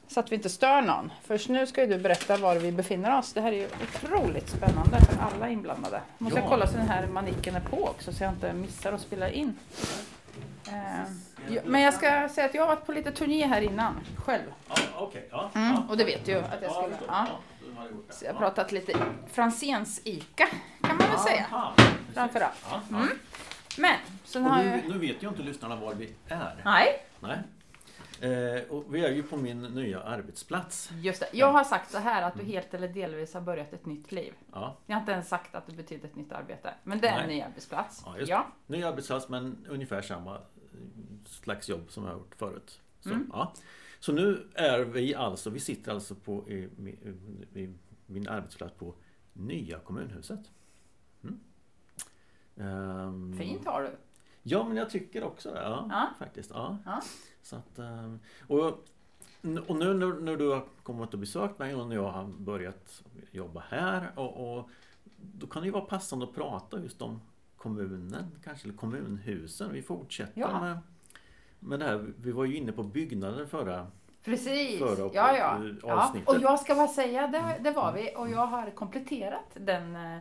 [0.09, 1.13] Så att vi inte stör någon.
[1.25, 3.33] Först nu ska ju du berätta var vi befinner oss.
[3.33, 6.01] Det här är ju otroligt spännande för alla inblandade.
[6.19, 6.49] Måste jag Ja.
[6.51, 9.59] kolla så den här manicken är på också så jag inte missar att spela in.
[10.69, 13.95] Eh, men jag ska säga att jag har varit på lite turné här innan,
[14.25, 14.43] själv.
[14.69, 15.29] Ja, okej.
[15.31, 16.97] Ja, Mm, och det vet du ju att jag Ja, skulle.
[17.09, 17.27] Ja.
[18.11, 18.93] Så jag har pratat lite
[19.33, 20.47] Franzéns ICA
[20.83, 21.47] kan man väl säga.
[22.15, 22.65] Framförallt.
[22.91, 23.09] Mm.
[23.79, 23.95] Men,
[24.25, 24.89] sen har nu, jag...
[24.95, 26.57] nu vet ju inte lyssnarna var vi är.
[26.65, 27.39] Nej, Nej.
[28.21, 30.91] Eh, och vi är ju på min nya arbetsplats.
[31.01, 31.29] just det.
[31.33, 34.35] Jag har sagt så här att du helt eller delvis har börjat ett nytt liv.
[34.53, 36.75] Ja, Jag har inte ens sagt att det betyder ett nytt arbete.
[36.85, 37.37] Men det är en Nej.
[37.37, 38.03] ny arbetsplats.
[38.07, 38.47] Ja, just ja.
[38.67, 40.39] ny arbetsplats men ungefär samma
[41.27, 42.81] slags jobb som jag har gjort förut.
[43.01, 43.31] Så, Mm.
[43.33, 43.53] ja.
[44.01, 47.75] så nu är vi alltså, vi sitter alltså på i, i, i
[48.07, 48.95] min arbetsplats på
[49.33, 50.41] Nya kommunhuset.
[51.25, 51.41] Mm.
[52.57, 53.97] Ehm, Fint har du.
[54.43, 55.61] Ja men jag tycker också det.
[55.63, 56.09] Ja, Ja.
[56.19, 56.51] Faktiskt.
[56.51, 56.79] Ja.
[56.85, 57.03] Ja.
[57.43, 58.65] Så att, ehm, och,
[59.67, 63.03] och nu när, när du har kommit och besökt mig och när jag har börjat
[63.31, 64.71] jobba här och, och
[65.17, 67.21] då kan det ju vara passande att prata just om
[67.57, 69.73] kommunen, kanske eller kommunhusen.
[69.73, 70.61] Vi fortsätter Ja.
[70.61, 70.79] med,
[71.59, 72.13] med det här.
[72.17, 73.87] Vi var ju inne på byggnader förra
[74.25, 74.79] Precis.
[74.79, 75.65] Förra ja, ja.
[75.65, 76.03] eh, ja.
[76.03, 76.29] avsnittet.
[76.29, 78.15] Och jag ska bara säga, det, det var vi.
[78.17, 80.19] Och jag har kompletterat den eh,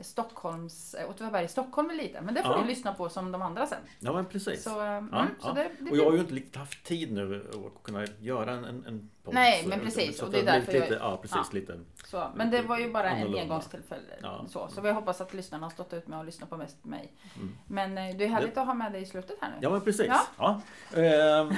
[0.00, 2.20] Stockholms, eh, Åtvidaberg i Stockholm lite.
[2.20, 2.60] Men det får Ja.
[2.60, 3.78] ni lyssna på som de andra sen.
[4.00, 4.62] Ja men precis.
[4.64, 5.52] Så, eh, mm, Ja, så ja.
[5.52, 8.64] det, det Och jag har ju inte riktigt haft tid nu att kunna göra en,
[8.64, 9.34] en, en podd.
[9.34, 10.18] Nej, men precis.
[10.18, 11.80] så Och det är därför jag- lite, Ja precis, lite.
[12.04, 13.42] Så, men det var ju bara en Annorlunda.
[13.42, 14.14] engångstillfälle.
[14.22, 14.44] Ja.
[14.48, 17.12] Så, så vi hoppas att lyssnarna har stått ut med att lyssna på mest mig.
[17.36, 17.56] Mm.
[17.66, 19.56] Men eh, det är härligt att ha med dig i slutet här nu.
[19.60, 20.12] Ja men precis.
[20.38, 20.60] Ja.
[20.94, 21.54] Ehm,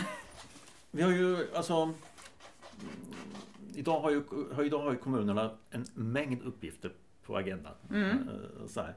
[0.91, 1.95] vi har ju alltså mm,
[3.75, 4.23] Idag har, ju,
[4.65, 6.93] idag har ju kommunerna en mängd uppgifter
[7.31, 7.73] på agendan.
[7.91, 8.11] Mm.
[8.11, 8.95] Eh, Så här.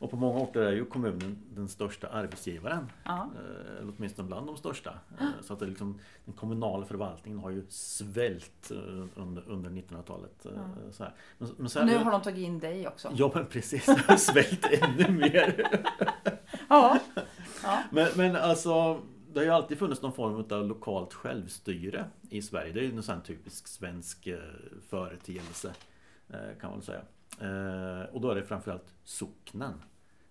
[0.00, 2.90] Och på många orter är ju kommunen den största arbetsgivaren.
[3.04, 3.30] Ja.
[3.36, 4.98] eh, Eller åtminstone bland de största.
[5.20, 8.70] Eh, Så att liksom, den kommunala förvaltningen har ju svällt
[9.16, 10.46] under, under 1900-talet.
[10.46, 10.92] eh, Ja.
[10.92, 11.12] Så här.
[11.38, 13.10] Men, men Och sen, nu har de tagit in dig också.
[13.14, 13.84] Ja men precis,
[14.18, 15.78] svällt ännu mer.
[16.68, 16.98] Ja.
[17.62, 17.82] ja.
[17.90, 19.00] Men, men alltså
[19.32, 22.72] det har ju alltid funnits någon form av lokalt självstyre i Sverige.
[22.72, 24.28] Det är ju en sån här typisk svensk
[24.88, 25.72] företeelse
[26.60, 27.00] kan man säga.
[27.40, 29.82] Eh, och då är det framförallt socknen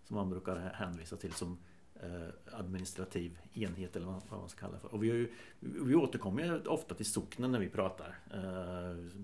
[0.04, 1.58] som man brukar hänvisa till som
[1.96, 4.94] eh, administrativ enhet eller vad man ska kalla det för.
[4.94, 8.20] Och vi, har ju, vi återkommer ju ofta till socknen när vi pratar.
[8.34, 9.22] Eh,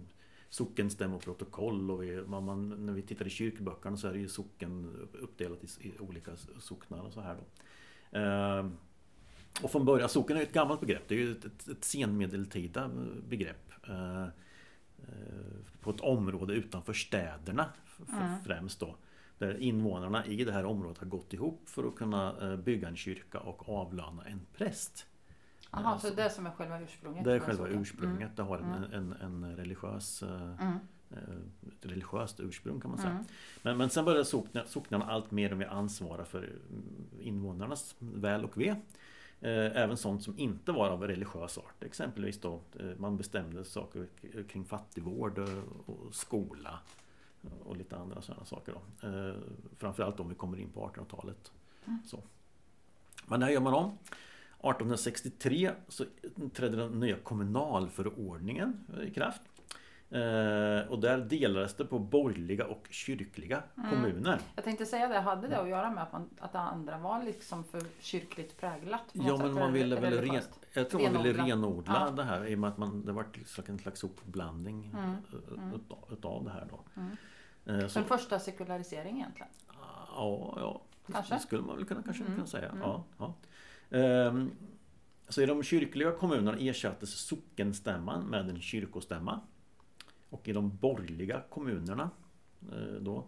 [0.49, 4.95] Sockenstämmoprotokoll och vi, man, man, när vi tittar i kyrkböckerna så är det ju socken
[5.21, 7.43] uppdelat i, i olika socknar och så här då.
[8.19, 8.69] Eh,
[9.61, 11.03] och från början, socken är ju ett gammalt begrepp.
[11.07, 12.91] Det är ju ett, ett, ett senmedeltida
[13.29, 13.71] begrepp.
[13.87, 14.27] Eh,
[15.07, 17.65] Eh, eh, på ett område utanför städerna
[18.13, 18.39] Mm.
[18.45, 18.95] främst då.
[19.37, 22.95] Där invånarna i det här området har gått ihop för att kunna eh, bygga en
[22.95, 25.05] kyrka och avlöna en präst.
[25.71, 27.23] Jaha, så det är som är själva ursprunget?
[27.23, 28.35] Det är själva ursprunget.
[28.35, 28.93] Det har en, Mm.
[28.93, 29.13] en,
[29.43, 30.73] en religiös eh, Mm.
[31.11, 31.17] eh,
[31.67, 33.11] ett religiöst ursprung kan man säga.
[33.11, 33.25] Mm.
[33.61, 36.53] Men, men sen började sockna- socknarna allt mer och mer ansvara för mm,
[37.21, 38.75] invånarnas väl och ve.
[39.43, 41.83] Eh, Även sånt som inte var av religiös art.
[41.83, 44.07] Exempelvis då eh, man bestämde saker
[44.47, 45.39] kring fattigvård
[45.85, 46.79] och skola
[47.63, 48.73] och lite andra sådana saker.
[48.73, 49.07] Då.
[49.07, 49.35] Eh,
[49.77, 51.51] Framförallt om vi kommer in på 1800-talet.
[51.85, 51.99] Mm.
[52.05, 52.23] Så.
[53.25, 53.85] Men det här gör man om.
[53.85, 56.05] 1863 så
[56.53, 59.41] trädde den nya kommunalförordningen i kraft.
[60.13, 63.89] Eh, och där delades det på borgerliga och kyrkliga Mm.
[63.89, 64.39] kommuner.
[64.55, 67.23] Jag tänkte säga det, hade det att göra med att, man, att det andra var
[67.23, 69.01] liksom för kyrkligt präglat?
[69.11, 70.41] Ja men man ville väl ren,
[70.73, 71.45] jag tror man ville Renodla.
[71.55, 72.11] renodla Ja.
[72.11, 73.25] det här i och med att man, det var
[73.67, 75.73] en slags uppblandning Mm, eh, mm.
[75.75, 76.79] utav, utav det här då.
[77.01, 77.11] Mm.
[77.81, 79.51] Eh, Så den första sekularisering egentligen?
[80.15, 81.33] Ja, ja Kanske?
[81.33, 82.69] det skulle man väl kunna, kanske Mm, kunna säga.
[82.69, 82.81] mm.
[82.81, 83.33] Ja, ja.
[83.97, 84.51] Ehm,
[85.29, 89.39] så i de kyrkliga kommunerna ersattes sockenstämman med en kyrkostämma.
[90.33, 92.09] Och i de borgerliga kommunerna
[92.71, 93.25] eh, då,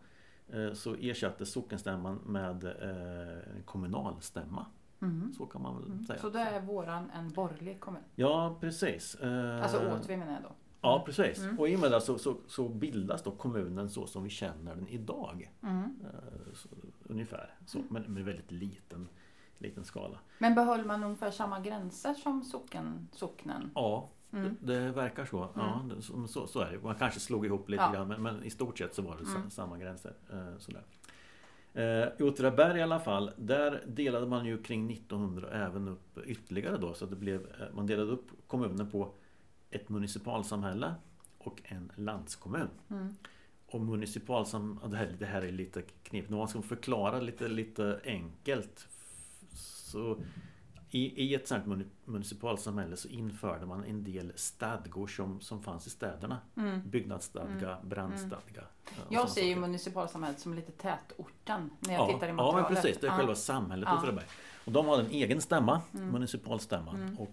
[0.49, 4.65] eh, så ersattes sockenstämman med eh, kommunalstämma.
[5.01, 5.33] Mm.
[5.33, 6.03] Så kan man väl Mm.
[6.03, 6.19] säga.
[6.19, 8.01] Så då är våran en borgerlig kommun?
[8.15, 9.15] Ja, precis.
[9.61, 10.49] Alltså Åtvi menar jag då?
[10.81, 11.39] Ja, precis.
[11.39, 11.59] Mm.
[11.59, 14.75] Och i och med det så, så, så bildas då kommunen så som vi känner
[14.75, 15.51] den idag.
[15.63, 15.95] Mm.
[16.53, 16.69] Så,
[17.03, 17.55] ungefär.
[17.65, 19.07] Så, men med väldigt liten,
[19.57, 20.19] liten skala.
[20.39, 23.71] Men behöll man ungefär samma gränser som socken, socknen?
[23.75, 24.55] Ja, Mm.
[24.61, 25.49] det, det verkar så.
[25.55, 26.79] Ja, det, så, så, så är det.
[26.83, 27.91] Man kanske slog ihop lite Ja.
[27.91, 29.49] grann men, men i stort sett så var det Mm.
[29.49, 30.13] samma gränser.
[30.31, 30.83] Eh, sådär.
[31.73, 36.77] Eh, I Åtvidaberg i alla fall, där delade man ju kring 1900 även upp ytterligare
[36.77, 36.93] då.
[36.93, 39.13] Så det blev, eh, man delade upp kommunen på
[39.71, 40.93] ett municipalsamhälle
[41.37, 42.67] och en landskommun.
[42.89, 43.13] Mm.
[43.67, 44.79] Och municipalsam...
[44.87, 46.31] Det här, det här är lite knepigt.
[46.31, 48.87] Om man ska förklara lite, lite enkelt.
[49.53, 50.17] Så
[50.97, 55.87] i, I ett sånt muni- municipalsamhälle så införde man en del stadgor som, som fanns
[55.87, 56.37] i städerna.
[56.57, 56.89] Mm.
[56.89, 58.61] Byggnadsstadga, brandstadga.
[58.85, 62.33] ja, och Jag ser ju municipalsamhället som lite tätorten när jag ja, tittar i ja,
[62.35, 62.71] materialet.
[62.71, 63.01] men precis.
[63.01, 63.17] Det är Ja.
[63.17, 63.97] själva samhället Ja.
[63.97, 64.25] Åtvidaberg.
[64.65, 66.07] Och de hade en egen stämma, Mm.
[66.07, 66.95] municipalstämman.
[66.95, 67.17] Mm.
[67.19, 67.31] Och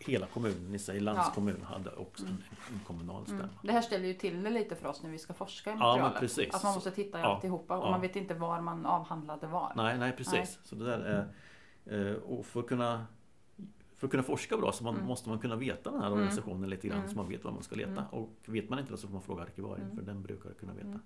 [0.00, 3.42] hela kommunen i sig, landskommun, hade också en, en kommunal stämma.
[3.42, 3.54] Mm.
[3.62, 5.78] Det här ställer ju till det lite för oss när vi ska forska i men
[5.80, 6.20] materialet.
[6.20, 6.54] precis.
[6.54, 7.90] Att man måste titta i Ja, alltihopa och ja.
[7.90, 9.72] man vet inte var man avhandlade var.
[9.76, 10.32] Nej, nej precis.
[10.32, 10.48] Nej.
[10.64, 11.24] Så det där är, eh,
[12.24, 13.06] och för att kunna
[13.96, 15.06] för att kunna forska bra så man, Mm.
[15.06, 16.18] måste man kunna veta den här Mm.
[16.18, 17.10] organisationen lite grann Mm.
[17.10, 17.90] så man vet vad man ska leta.
[17.90, 18.04] Mm.
[18.10, 19.96] Och vet man inte det så får man fråga arkivarien Mm.
[19.96, 20.86] för den brukar kunna veta.
[20.86, 21.00] Mm.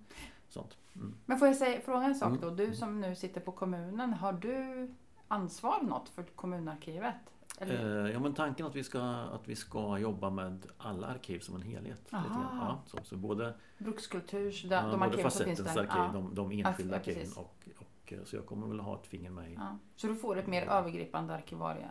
[0.49, 0.77] Sånt.
[0.95, 1.15] Mm.
[1.27, 2.41] Men får jag säga, fråga en sak Mm.
[2.41, 2.51] då?
[2.51, 4.89] Du som nu sitter på kommunen, har du
[5.29, 7.15] ansvar något för kommunarkivet?
[7.61, 8.05] Eller?
[8.07, 11.55] Eh, ja men tanken att vi, ska, att vi ska jobba med alla arkiv som
[11.55, 12.03] en helhet.
[12.11, 15.79] Ja, så, så både, Brukskulturs, de, ja, de arkiven som finns där.
[15.79, 19.07] arkiv, de, de enskilda Ja, arkiven och, och eh, så jag kommer väl ha ett
[19.07, 19.55] finger med i.
[19.55, 19.79] Ja.
[19.97, 21.89] Så du får ett mer övergripande arkivarie,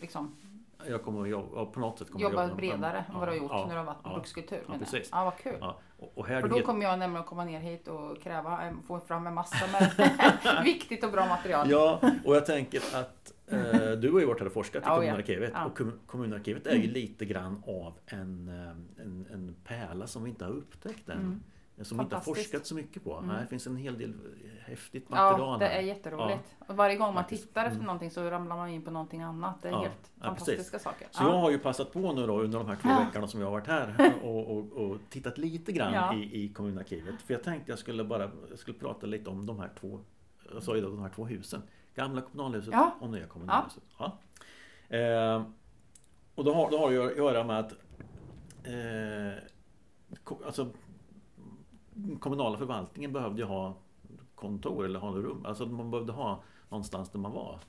[0.00, 0.36] liksom,
[0.88, 3.50] Jag kommer jobba, på något sätt kommer jobba jobba bredare än vad du har gjort
[3.50, 4.64] ja, när du har varit på ja, brukskultur.
[4.68, 5.08] ja, precis.
[5.12, 5.64] Ja, vad kul.
[5.98, 8.66] Och, och här För då het- kommer jag nämligen att komma ner hit och kräva,
[8.68, 11.70] eh, få fram en massa med viktigt och bra material.
[11.70, 15.52] Ja, och jag tänker att eh, du har ju varit här och forskat i kommunarkivet
[15.66, 20.30] och kommun- kommunarkivet är ju lite grann av en, eh, en, en pärla som vi
[20.30, 21.18] inte har upptäckt än.
[21.18, 21.40] Mm.
[21.82, 23.16] Som vi inte har forskat så mycket på.
[23.16, 23.36] Mm.
[23.40, 24.14] Det finns en hel del
[24.60, 25.78] häftigt material Ja, det här.
[25.78, 26.56] är jätteroligt.
[26.68, 27.86] Och varje gång man tittar efter Mm.
[27.86, 29.62] någonting så ramlar man in på någonting annat.
[29.62, 31.08] Det är Ja, helt ja, fantastiska saker.
[31.10, 33.04] Så jag har ju passat på nu då under de här två Ja.
[33.04, 36.14] veckorna som jag har varit här och, och, och tittat lite grann Ja.
[36.14, 37.22] i, i kommunarkivet.
[37.22, 40.00] För jag tänkte jag skulle bara jag skulle prata lite om de här två
[40.54, 41.62] jag sa ju de här två husen.
[41.94, 42.94] Gamla kommunalhuset Ja.
[43.00, 43.82] och nya kommunalhuset.
[43.98, 44.18] Ja.
[44.96, 45.42] Eh,
[46.34, 47.72] och då har, då har det att göra med att
[48.64, 49.42] eh,
[50.46, 50.68] alltså,
[52.20, 53.76] kommunala förvaltningen behövde ju ha
[54.34, 55.46] kontor eller ha rum.
[55.46, 57.60] Alltså man behövde ha någonstans där man var.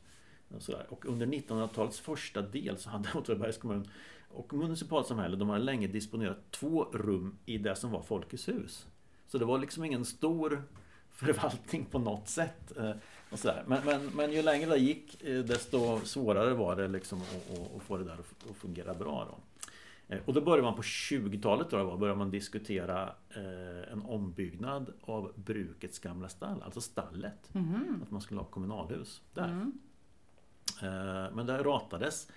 [0.55, 0.87] Och, sådär.
[0.89, 3.87] och under 1900-talets första del så hade Åtvidabergs kommun
[4.29, 8.87] och municipalsamhället de hade länge disponerat två rum i det som var Folkets hus.
[9.27, 10.63] Så det var liksom ingen stor
[11.11, 12.77] förvaltning på något sätt.
[12.77, 12.91] Eh,
[13.31, 13.63] och sådär.
[13.67, 17.75] Men, men, men ju längre det gick eh, desto svårare var det liksom att, att,
[17.75, 19.27] att få det där att att fungera bra.
[19.29, 19.37] Då.
[20.11, 24.01] Eh, Och då började man på 20-talet tror jag var, började man diskutera eh, en
[24.01, 27.49] ombyggnad av brukets gamla stall, alltså stallet.
[27.53, 27.99] Mhm.
[28.03, 29.45] Att man skulle ha kommunalhus där.
[29.47, 29.71] Mm.
[30.81, 32.27] Eh, Men det ratades.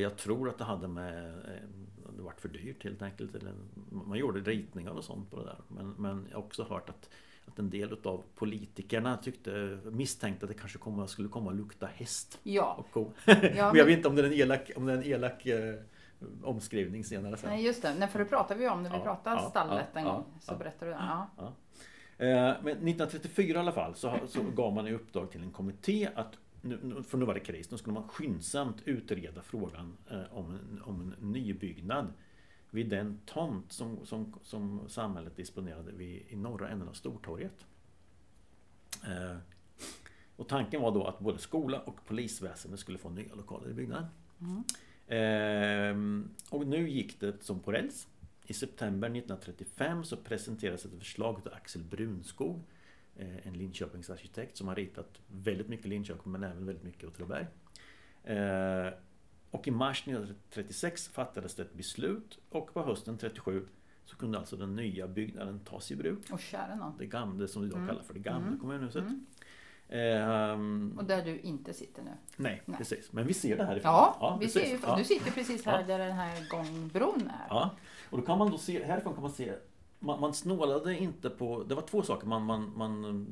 [0.00, 1.34] Jag tror att det hade med
[2.16, 3.30] Det vart för dyrt helt enkelt.
[3.90, 5.56] Man gjorde ritningar och sånt på det där.
[5.68, 7.10] Men, men jag har också hört att,
[7.46, 11.86] att en del utav politikerna tyckte misstänkte att det kanske komma, skulle komma att lukta
[11.86, 13.10] häst Ja, och ko.
[13.26, 15.04] ja Men jag men, vet inte om det är en elak, om det är en
[15.04, 15.46] elak
[16.42, 17.50] omskrivning senare sen.
[17.50, 17.94] nej, just det.
[17.94, 20.24] Nej, för det pratade vi om när vi Ja, pratade ja, stallet ja, en gång.
[20.40, 21.02] Så berättade du det.
[21.36, 21.52] Ja.
[22.18, 26.08] Eh, Men 1934 i alla fall så, så gav man i uppdrag till en kommitté
[26.14, 30.50] att nu, för nu var det kris, nu skulle man skyndsamt utreda frågan eh, om
[30.50, 32.12] en, om en nybyggnad
[32.70, 37.66] vid den tomt som, som, som samhället disponerade vid, i norra änden av Stortorget.
[39.04, 39.36] Eh,
[40.36, 44.06] och tanken var då att både skola och polisväsende skulle få nya lokaler i byggnaden.
[44.40, 44.64] Mm.
[45.08, 48.08] Ehm, och nu gick det som på räls.
[48.46, 52.60] I september 1935 så presenterades ett förslag av Axel Brunskog
[53.16, 57.46] eh, En Linköpingsarkitekt som har ritat väldigt mycket Linköping men även väldigt mycket Åtvidaberg.
[58.24, 58.92] Eh,
[59.50, 63.66] Och i mars 1936 fattades det ett beslut och på hösten 37
[64.04, 66.30] så kunde alltså den nya byggnaden tas i bruk.
[66.30, 66.98] Och kära någon.
[66.98, 67.88] Det gamla, som vi idag Mm.
[67.88, 68.58] kallar för det gamla Mm.
[68.60, 69.02] kommunhuset.
[69.02, 69.26] Mm.
[69.92, 72.10] Ehm, Och där du inte sitter nu.
[72.36, 72.78] nej, Nej.
[72.78, 73.12] precis.
[73.12, 73.92] Men vi ser det härifrån.
[73.92, 74.62] Ja, vi precis.
[74.62, 74.96] ser ju, Ja.
[74.96, 75.86] du sitter precis här Ja.
[75.86, 77.46] där den här gångbron är.
[77.48, 77.70] Ja,
[78.10, 79.52] och då kan man då se, härifrån kan man se
[79.98, 83.26] man, man snålade inte på, det var två saker man, man, man mm,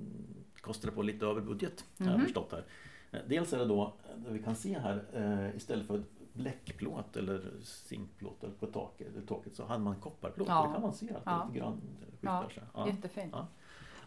[0.61, 1.85] kostade på lite över budget.
[1.97, 2.21] Jag Mhm.
[2.21, 2.65] förstått här.
[3.13, 6.03] Eh, Dels är det då, det vi kan se här, eh, istället för
[6.33, 10.49] bläckplåt eller zinkplåt eller på taket, taket så hade man kopparplåt.
[10.49, 10.67] Ja.
[10.67, 11.45] Det kan man se att det Ja.
[11.49, 11.81] lite grann
[12.21, 12.63] Ja, skiftar sig.
[12.75, 12.87] Ja.
[12.89, 13.33] Jättefint.
[13.37, 13.47] Ja.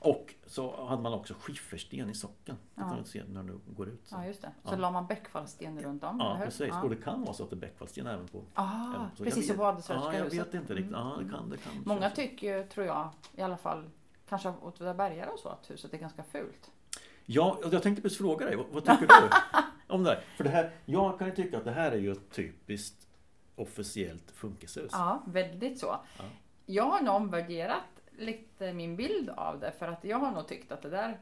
[0.03, 2.55] Och så hade man också skiffersten i socken.
[2.75, 2.95] Ja.
[3.03, 4.01] du se när du går ut.
[4.07, 4.15] Så.
[4.15, 4.51] Ja, just det.
[4.63, 4.77] Så Ja.
[4.77, 6.67] la man bäckfallsten runt om, Ja, precis.
[6.67, 6.83] Ja.
[6.83, 9.23] Och det kan vara så att det är bäckfallsten även på Ah, även så.
[9.23, 10.91] precis som på Adelsrödska Ja, jag vet inte riktigt.
[10.91, 11.31] Ja, det Mm.
[11.35, 13.89] kan, det kan Många tycker ju, tror jag, i alla fall
[14.29, 16.71] kanske av Åtvidabergare och så, att huset är ganska fult.
[17.25, 19.29] Ja, jag tänkte precis fråga dig, vad, vad tycker du
[19.93, 20.23] om det här?
[20.37, 23.07] För det här, jag kan ju tycka att det här är ju ett typiskt
[23.55, 24.89] officiellt funkishus.
[24.91, 25.85] Ja, väldigt så.
[26.17, 26.23] Ja.
[26.65, 27.83] Jag har nog omvärderat
[28.23, 31.19] lite min bild av det för att jag har nog tyckt att det där,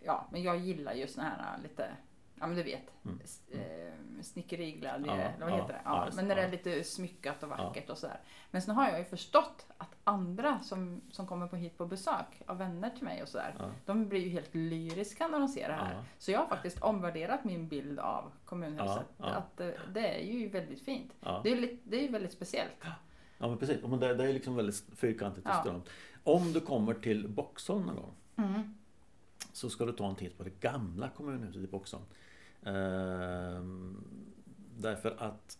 [0.00, 1.88] ja, men jag gillar ju såna här lite,
[2.34, 3.20] ja men du vet, Mm.
[3.50, 5.80] eh, snickeriglädje, Ja, eller vad ja, heter det?
[5.84, 6.50] ja, Ja, men när det är ja.
[6.52, 8.20] lite smyckat och vackert och sådär.
[8.50, 12.42] Men sen har jag ju förstått att andra som, som kommer på hit på besök
[12.46, 13.70] av vänner till mig och sådär, Ja.
[13.84, 15.92] de blir ju helt lyriska när de ser det här.
[15.94, 16.00] Ja.
[16.18, 19.06] Så jag har faktiskt omvärderat min bild av kommunhuset.
[19.18, 19.34] Ja, ja.
[19.34, 21.12] Att det, det är ju väldigt fint.
[21.20, 21.40] Ja.
[21.44, 22.76] Det är ju det är väldigt speciellt.
[23.38, 25.80] Ja men precis, men det, det är liksom väldigt fyrkantigt och Ja.
[26.26, 28.62] Om du kommer till Boxholm någon gång Mm.
[29.52, 32.04] så ska du ta en titt på det gamla kommunhuset i Boxholm.
[32.62, 34.04] Ehm,
[34.78, 35.58] därför att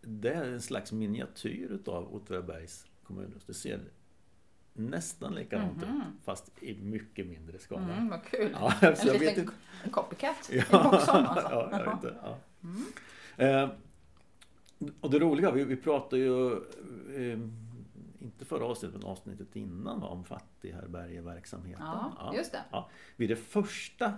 [0.00, 3.44] det är en slags miniatyr utav Åtvidabergs kommunhus.
[3.46, 3.80] Det ser
[4.72, 5.96] nästan likadant Mhm.
[5.96, 7.82] ut fast i mycket mindre skala.
[7.94, 8.50] Mm, vad kul.
[8.60, 9.52] Ja, en så jag vet liten inte.
[9.84, 10.60] en copycat Ja, i
[10.90, 11.48] Boxholm alltså.
[11.50, 12.38] ja, jag vet inte, ja.
[12.62, 12.84] Mm.
[13.36, 13.70] Eh,
[15.00, 16.52] och det roliga, vi, vi pratade ju
[17.32, 17.38] eh,
[18.26, 21.86] inte förra avsnittet men avsnittet innan va, om fattighärbärgeverksamheten.
[21.86, 22.84] Ja, just det.
[23.16, 24.12] Vid det första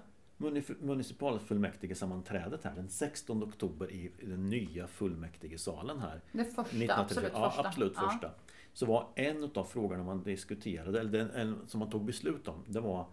[0.80, 6.20] municipalfullmäktigesammanträdet här den 16 oktober i den nya fullmäktigesalen här.
[6.32, 7.26] Det första, 1937.
[7.26, 7.68] absolut ja, första.
[7.68, 8.10] absolut Ja.
[8.10, 8.30] första.
[8.72, 12.64] Så var en av frågorna man diskuterade, eller den, en, som man tog beslut om,
[12.66, 13.06] det var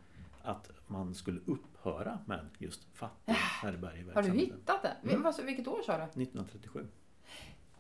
[0.44, 4.40] att man skulle upphöra med just Har du fattighärbärgeverksamheten.
[4.58, 5.10] hittat det?
[5.14, 5.34] Mm.
[5.46, 6.04] Vilket år sa du?
[6.04, 6.88] 1937.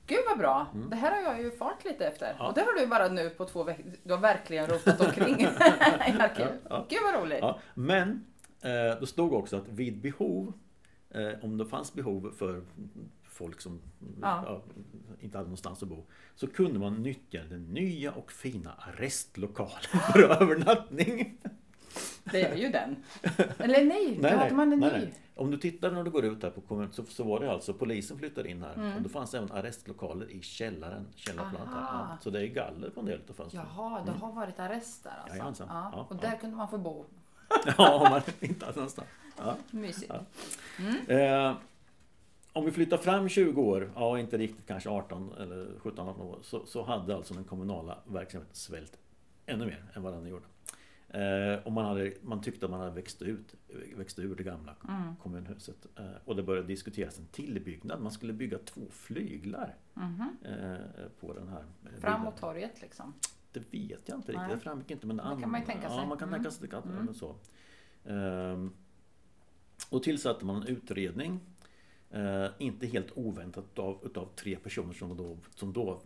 [0.07, 0.67] Gud vad bra!
[0.89, 2.25] Det här har jag ju fart lite efter.
[2.25, 2.37] Mm.
[2.39, 2.47] Ja.
[2.47, 3.85] Och det har du bara nu på två veckor.
[4.03, 5.45] Du har verkligen rotat omkring i
[6.19, 6.61] arkivet.
[6.63, 6.85] Ja, ja.
[6.89, 7.39] Gud vad roligt!
[7.41, 8.25] Ja, men
[8.61, 10.53] eh, då stod också att vid behov,
[11.09, 12.61] eh, om det fanns behov för
[13.23, 13.81] folk som
[14.21, 14.63] ja,
[15.19, 20.23] inte hade någonstans att bo, så kunde man nyttja den nya och fina arrestlokalen för
[20.23, 21.37] övernattning.
[22.31, 22.95] Det är ju den.
[23.59, 24.85] Eller nej, då hade man en ny.
[24.87, 25.13] nej, nej.
[25.35, 27.73] Om du tittar när du går ut här på kommun så, så var det alltså
[27.73, 28.95] polisen flyttade in här Mm.
[28.95, 31.81] och då fanns även arrestlokaler i källaren, källarplanet här.
[31.81, 33.65] Ja, så det är galler på en del av fönstren.
[33.75, 35.29] Jaha, det har varit arrest där alltså.
[35.35, 35.67] Jajamensan.
[35.71, 36.29] Ja, Ja, och ja.
[36.29, 37.05] där kunde man få bo.
[37.77, 39.07] Ja, om man inte hade någonstans.
[39.37, 39.55] Ja.
[39.71, 40.11] Mysigt.
[41.07, 41.13] Ja.
[41.15, 41.53] Eh,
[42.53, 46.39] om vi flyttar fram 20 år, ja inte riktigt kanske 18 eller 17, 18 år,
[46.41, 48.97] så, så hade alltså den kommunala verksamheten svällt
[49.45, 50.45] ännu mer än vad den gjorde.
[51.15, 53.55] Eh, och man, hade, man tyckte att man hade växt, ut,
[53.95, 55.15] växt ur det gamla Mm.
[55.15, 55.85] kommunhuset.
[55.99, 58.01] Eh, och det började diskuteras en tillbyggnad.
[58.01, 60.75] Man skulle bygga två flyglar eh,
[61.19, 62.21] på den här byggnaden.
[62.21, 63.13] mot torget liksom.
[63.51, 64.49] Det vet jag inte riktigt, Nej.
[64.55, 65.07] det framgick inte.
[65.07, 65.97] Men Det kan man ju tänka sig.
[65.97, 66.39] Ja, man kan Mm.
[66.39, 67.13] tänka sig det kan, Mm.
[67.13, 67.35] så.
[68.05, 68.71] Ehm,
[69.89, 71.39] och tillsatte man en utredning.
[72.11, 76.01] Eh, inte helt oväntat av, utav tre personer som då, som då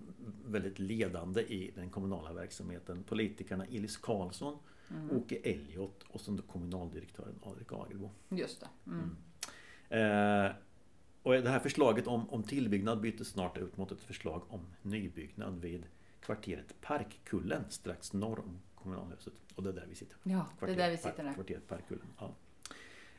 [0.46, 3.04] väldigt ledande i den kommunala verksamheten.
[3.04, 4.58] Politikerna Elis Karlsson,
[4.92, 5.18] Mm.
[5.18, 8.10] Åke Elliot och sen då kommunaldirektören Adrik Agelbo.
[8.30, 8.68] Just det.
[8.92, 9.16] Mm.
[9.90, 10.52] Eh,
[11.24, 15.62] och det här förslaget om, om tillbyggnad byttes snart ut mot ett förslag om nybyggnad
[15.62, 15.84] vid
[16.22, 19.34] kvarteret Parkkullen strax norr om kommunalhuset.
[19.56, 20.18] Och det är där vi sitter.
[20.24, 21.34] Ja, det är där vi sitter nu.
[21.34, 22.06] Kvarteret Parkkullen.
[22.20, 22.26] Ja.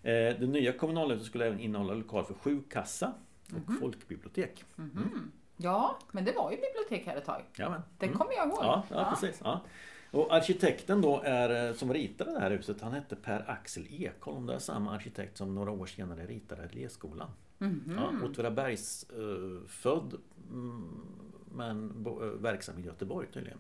[0.03, 3.13] Eh, det nya kommunalhuset skulle även innehålla lokal för sjukkassa
[3.47, 3.79] och Mhm.
[3.81, 4.65] folkbibliotek.
[4.77, 5.33] Mhm.
[5.57, 7.43] Ja, men det var ju bibliotek här ett tag.
[7.57, 7.83] Jajamän.
[7.99, 8.19] Det Mm.
[8.19, 8.59] kommer jag ihåg.
[8.63, 9.41] Ja, ja, precis.
[9.45, 9.61] Ja.
[10.11, 14.47] Och arkitekten då är, eh, som ritade det här huset, han hette Per-Axel Ekholm.
[14.47, 17.31] Det är samma arkitekt som några år senare ritade Leskolan.
[17.59, 17.97] Mhm.
[17.97, 20.15] Ja, Åtvidabergs eh, född
[20.51, 21.01] mm,
[21.55, 23.59] men bo, eh, verksam i Göteborg tydligen.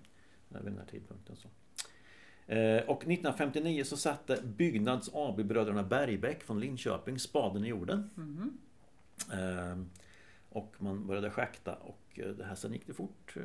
[0.50, 1.36] eh, Vid den här tidpunkten.
[1.36, 1.48] Så.
[2.52, 8.10] Eh, och 1959 så satte Byggnads AB bröderna Bergbäck från Linköping spaden i jorden.
[8.14, 8.58] Mhm.
[9.32, 9.78] Eh,
[10.48, 13.36] och man började schakta och det här sen gick det fort.
[13.36, 13.42] Eh,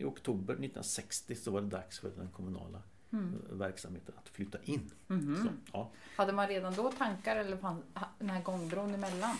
[0.00, 2.82] I oktober 1960 så var det dags för den kommunala
[3.12, 3.34] Mm.
[3.50, 4.90] eh, verksamheten att flytta in.
[5.06, 5.36] Mhm.
[5.42, 5.90] Så, ja.
[6.16, 9.36] Hade man redan då tankar eller fanns ha- den här gångbron emellan?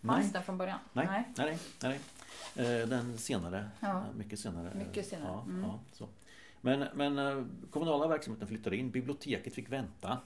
[0.00, 0.16] Nej.
[0.16, 0.78] Fanns den från början?
[0.92, 2.00] Nej, nej, nej.
[2.54, 2.80] nej.
[2.82, 4.04] Eh, Den senare, Ja.
[4.16, 4.74] mycket senare.
[4.74, 5.62] Mycket senare, Ja, mm.
[5.62, 6.08] ja, så.
[6.60, 10.18] Men, men kommunala verksamheten flyttade in, biblioteket fick vänta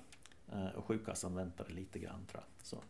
[0.74, 2.66] och sjukkassan väntade lite grann tror jag.
[2.66, 2.82] Så.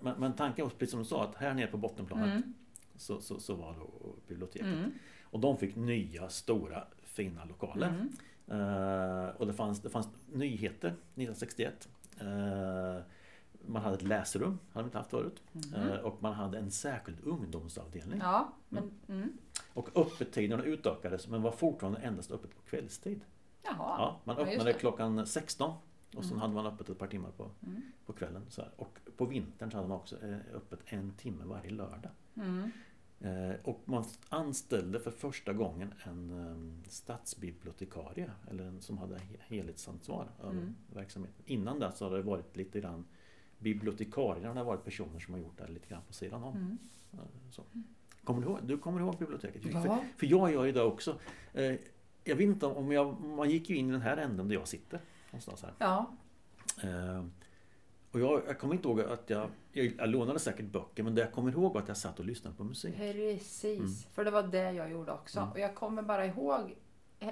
[0.00, 2.54] Men, men tanken var precis som du sa att här nere på bottenplanet Mm.
[3.00, 4.66] Så, så, så var då biblioteket.
[4.68, 4.90] Mm.
[5.22, 7.88] Och de fick nya stora fina lokaler.
[7.88, 8.08] Mm.
[8.50, 11.88] Eh, och det fanns, det fanns nyheter 1961.
[12.20, 13.02] Eh,
[13.66, 15.42] man hade ett läsrum, hade man inte haft förut.
[15.74, 18.18] Eh, och man hade en särskild ungdomsavdelning.
[18.22, 18.90] Ja, men...
[19.08, 19.32] Mm.
[19.74, 23.20] Och öppettiderna utökades men var fortfarande endast öppet på kvällstid.
[23.62, 23.74] Jaha.
[23.78, 25.74] Ja, man öppnade klockan 16
[26.16, 26.40] och sen Mm.
[26.40, 27.82] hade man öppet ett par timmar på, Mm.
[28.06, 28.42] på kvällen.
[28.48, 28.70] Så här.
[28.76, 30.16] Och på vintern så hade man också
[30.54, 32.10] öppet en timme varje lördag.
[32.36, 32.70] Mm.
[33.20, 36.30] Eh, Och man anställde för första gången en
[36.84, 40.74] eh, stadsbibliotekarie eller en som hade he- helhetsansvar över Mm.
[40.94, 41.42] verksamheten.
[41.46, 43.04] Innan det så hade det varit lite grann
[43.58, 46.56] bibliotekarierna har varit personer som har gjort det lite grann på sidan om.
[46.56, 46.78] Mm.
[47.12, 47.18] Eh,
[47.50, 47.62] Så.
[48.24, 49.62] Kommer du, ihåg, du kommer ihåg biblioteket?
[49.72, 49.82] Ja.
[49.82, 51.18] För, för jag gör ju det också.
[51.54, 51.74] Eh,
[52.24, 54.68] Jag vet inte om jag, man gick ju in i den här änden där jag
[54.68, 55.00] sitter.
[55.30, 55.74] Någonstans här.
[55.78, 56.10] Ja.
[58.12, 61.20] Och jag, jag kommer inte ihåg att jag, jag, jag lånade säkert böcker men det
[61.20, 62.96] jag kommer ihåg var att jag satt och lyssnade på musik.
[62.96, 63.90] Precis, Mm.
[64.14, 65.38] för det var det jag gjorde också.
[65.38, 65.50] Mm.
[65.52, 66.76] Och jag kommer bara ihåg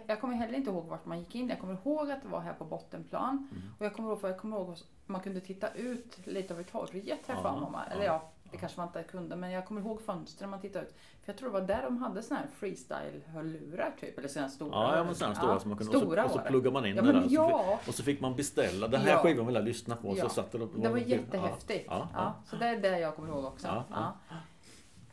[0.06, 1.48] jag kommer heller inte ihåg vart man gick in.
[1.48, 3.48] Jag kommer ihåg att det var här på bottenplan.
[3.50, 3.62] Mm.
[3.78, 6.62] Och jag kommer ihåg, för jag kommer ihåg att man kunde titta ut lite över
[6.62, 7.66] torget här Ja, framme.
[7.72, 9.36] ja, Eller ja, det kanske man inte kunde.
[9.36, 10.94] Men jag kommer ihåg fönstren man tittade ut.
[11.24, 14.18] För jag tror det var där de hade såna här freestyle-hörlurar typ.
[14.18, 14.70] Eller såna stora.
[14.72, 15.98] Ja, ja men sådana stora Ja, som man kunde...
[15.98, 17.24] stora och så, och så pluggar man in Ja, det där.
[17.24, 17.76] Och så, ja.
[17.80, 18.88] fick, och så fick man beställa.
[18.88, 19.22] Den här Ja.
[19.22, 20.08] skivan vill jag lyssna på.
[20.08, 20.22] Och Ja.
[20.28, 21.84] så satt det, Det var jättehäftigt.
[21.88, 22.34] Ja, Ja, ja.
[22.50, 23.66] så det är det jag kommer ihåg också.
[23.66, 24.12] Ja, Ja,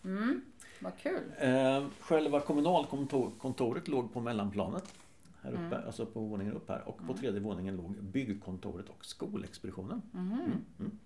[0.03, 0.41] Mm,
[0.79, 1.21] vad kul.
[1.39, 4.93] Eh, själva kommunalkontoret låg på mellanplanet.
[5.41, 5.85] Här uppe, Mm.
[5.85, 6.87] alltså på våningen upp här.
[6.87, 10.01] Och på tredje våningen låg byggkontoret och skolexpeditionen.
[10.11, 10.51] Mhm.
[10.79, 10.99] Mm.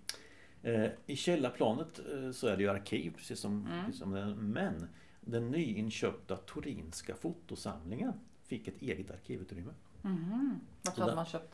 [0.62, 3.84] Eh, I källarplanet eh, så är det ju arkiv precis som, Mm.
[3.84, 4.32] precis som den.
[4.52, 4.88] Men
[5.20, 8.12] den nyinköpta Torinska fotosamlingen
[8.44, 9.72] fick ett eget arkivutrymme.
[10.82, 11.52] Så hade där- man köpt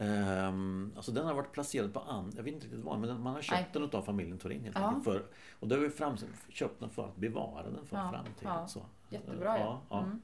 [0.00, 3.34] Ehm, alltså den har varit placerad på an, jag vet inte riktigt var, men man
[3.34, 3.88] har köpt Nej.
[3.88, 4.84] den av familjen Thorin helt Ja.
[4.86, 5.04] enkelt.
[5.04, 5.22] För,
[5.60, 6.16] och då har vi fram,
[6.48, 8.52] köpt den för att bevara den för Ja, framtiden.
[8.54, 8.66] ja.
[8.68, 8.82] Så.
[9.08, 9.80] Jättebra ja.
[9.90, 10.20] Ja, Mm.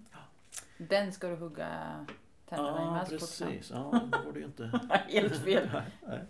[0.78, 1.68] Den ska du hugga
[2.48, 3.18] tänderna i ja med du kan.
[3.18, 3.70] precis.
[3.70, 4.80] Ja, det går det ju inte.
[5.08, 5.68] Helt fel.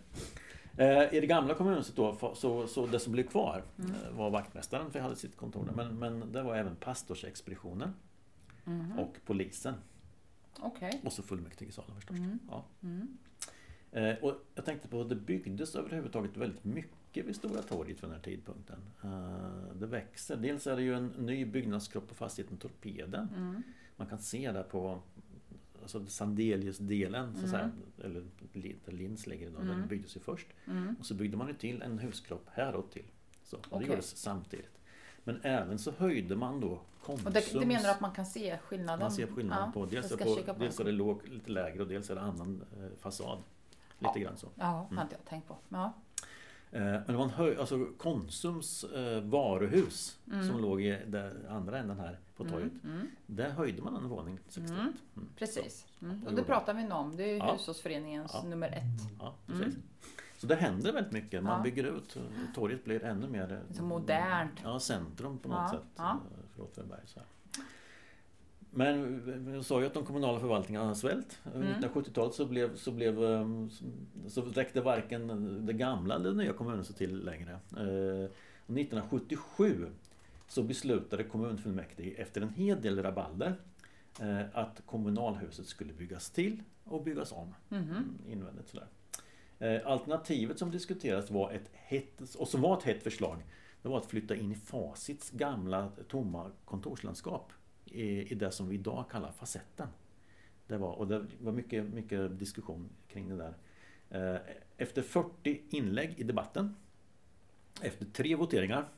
[0.78, 3.90] Eh, I det gamla kommunhuset då, så, så det som blev kvar Mm.
[3.90, 5.72] eh, var vaktmästaren, för jag hade sitt kontor där.
[5.72, 7.94] Men, men det var även pastorsexpeditionen
[8.64, 8.98] Mhm.
[8.98, 9.74] och polisen.
[10.60, 11.00] Okej.
[11.04, 12.16] Och så fullmäktigesalen förstås.
[12.16, 12.38] Mm.
[12.50, 12.64] Ja.
[12.82, 13.18] Mm.
[13.96, 18.02] Eh, och jag tänkte på att det byggdes överhuvudtaget väldigt mycket vid Stora torget vid
[18.02, 18.78] den här tidpunkten.
[19.04, 20.36] Eh, det växer.
[20.36, 23.28] Dels är det ju en ny byggnadskropp på fastigheten Torpeden.
[23.36, 23.62] Mm.
[23.96, 25.02] Man kan se där på
[25.82, 27.70] alltså Sandelius-delen, så att säga,
[28.04, 28.24] eller
[28.84, 29.78] där Linds ligger idag, Mm.
[29.78, 30.46] den byggdes ju först.
[30.66, 30.96] Mm.
[31.00, 33.06] Och så byggde man ju till en huskropp häråt till.
[33.44, 34.78] Så, och det gjordes samtidigt.
[35.24, 37.26] Men även så höjde man då Konsums...
[37.26, 39.00] Och det, det menar du att man kan se skillnaden?
[39.00, 41.88] man ser skillnaden Ja, på, dels, på, på dels är det låg, lite lägre och
[41.88, 43.38] dels är det annan eh, fasad.
[43.98, 44.48] Lite grann så.
[44.54, 44.96] Ja, Mm.
[44.96, 45.56] har inte jag tänkt på.
[45.68, 45.92] Ja.
[46.70, 50.48] Eh, Men det var en höj, alltså Konsums eh, varuhus Mm.
[50.48, 52.72] som låg i den andra änden här på torget.
[52.84, 52.96] Mm.
[52.96, 53.10] Mm.
[53.26, 54.70] Där höjde man en våning 61.
[54.70, 54.92] Mm.
[55.16, 55.28] Mm.
[55.36, 55.86] Precis.
[56.02, 56.20] Mm.
[56.20, 57.16] det Och det pratar vi om.
[57.16, 57.52] Det är Ja.
[57.52, 58.42] hushållsföreningens Ja.
[58.42, 59.16] nummer ett.
[59.20, 59.64] Ja, precis.
[59.66, 59.82] Mm.
[60.38, 61.42] Så det händer väldigt mycket.
[61.44, 61.62] Man Ja.
[61.62, 62.16] bygger ut.
[62.54, 64.60] Torget blir ännu mer Så modernt.
[64.64, 66.10] Ja, centrum på något Ja, sätt ja.
[66.10, 67.00] eh, för Åtvidaberg.
[68.76, 71.38] Men jag sa ju att de kommunala förvaltningarna har svält.
[71.54, 71.68] Mm.
[71.72, 73.46] 1970-talet så, blev, så, blev, eh,
[74.28, 77.50] så räckte varken det gamla eller det nya kommunhuset till längre.
[77.76, 78.30] Eh,
[78.66, 79.86] 1977
[80.48, 83.54] så beslutade kommunfullmäktige efter en hel del rabalder
[84.20, 88.18] eh, att kommunalhuset skulle byggas till och byggas om Mhm.
[88.28, 88.68] invändigt.
[88.68, 88.86] Sådär.
[89.58, 93.44] Eh, Alternativet som diskuterades var ett hett, och som var ett hett förslag
[93.82, 97.52] det var att flytta in i Facits gamla tomma kontorslandskap
[97.96, 99.88] i, i det som vi idag kallar facetten.
[100.66, 103.54] Det var, och det var mycket, mycket diskussion kring det där.
[104.34, 104.40] Eh,
[104.76, 106.76] Efter 40 inlägg i debatten
[107.82, 108.88] efter tre voteringar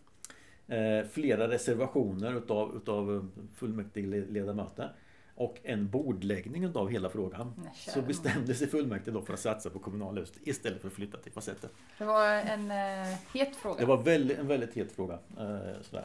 [0.67, 4.93] eh, flera reservationer utav, utav fullmäktigeledamöter
[5.35, 9.71] och en bordläggning utav hela frågan Nej, så bestämde sig fullmäktige då för att satsa
[9.71, 11.71] på kommunalhuset istället för att flytta till facetten.
[11.99, 13.81] Det var en eh, het fråga.
[13.81, 15.19] Det var väldigt, en väldigt het fråga.
[15.39, 16.05] Eh, sådär.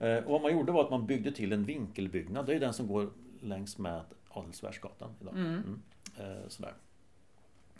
[0.00, 2.46] Eh, och vad man gjorde var att man byggde till en vinkelbyggnad.
[2.46, 3.10] Det är den som går
[3.40, 5.34] längs med Adelsvärsgatan idag.
[5.34, 5.52] Mm.
[5.52, 5.82] Mm.
[6.18, 6.74] Eh, sådär.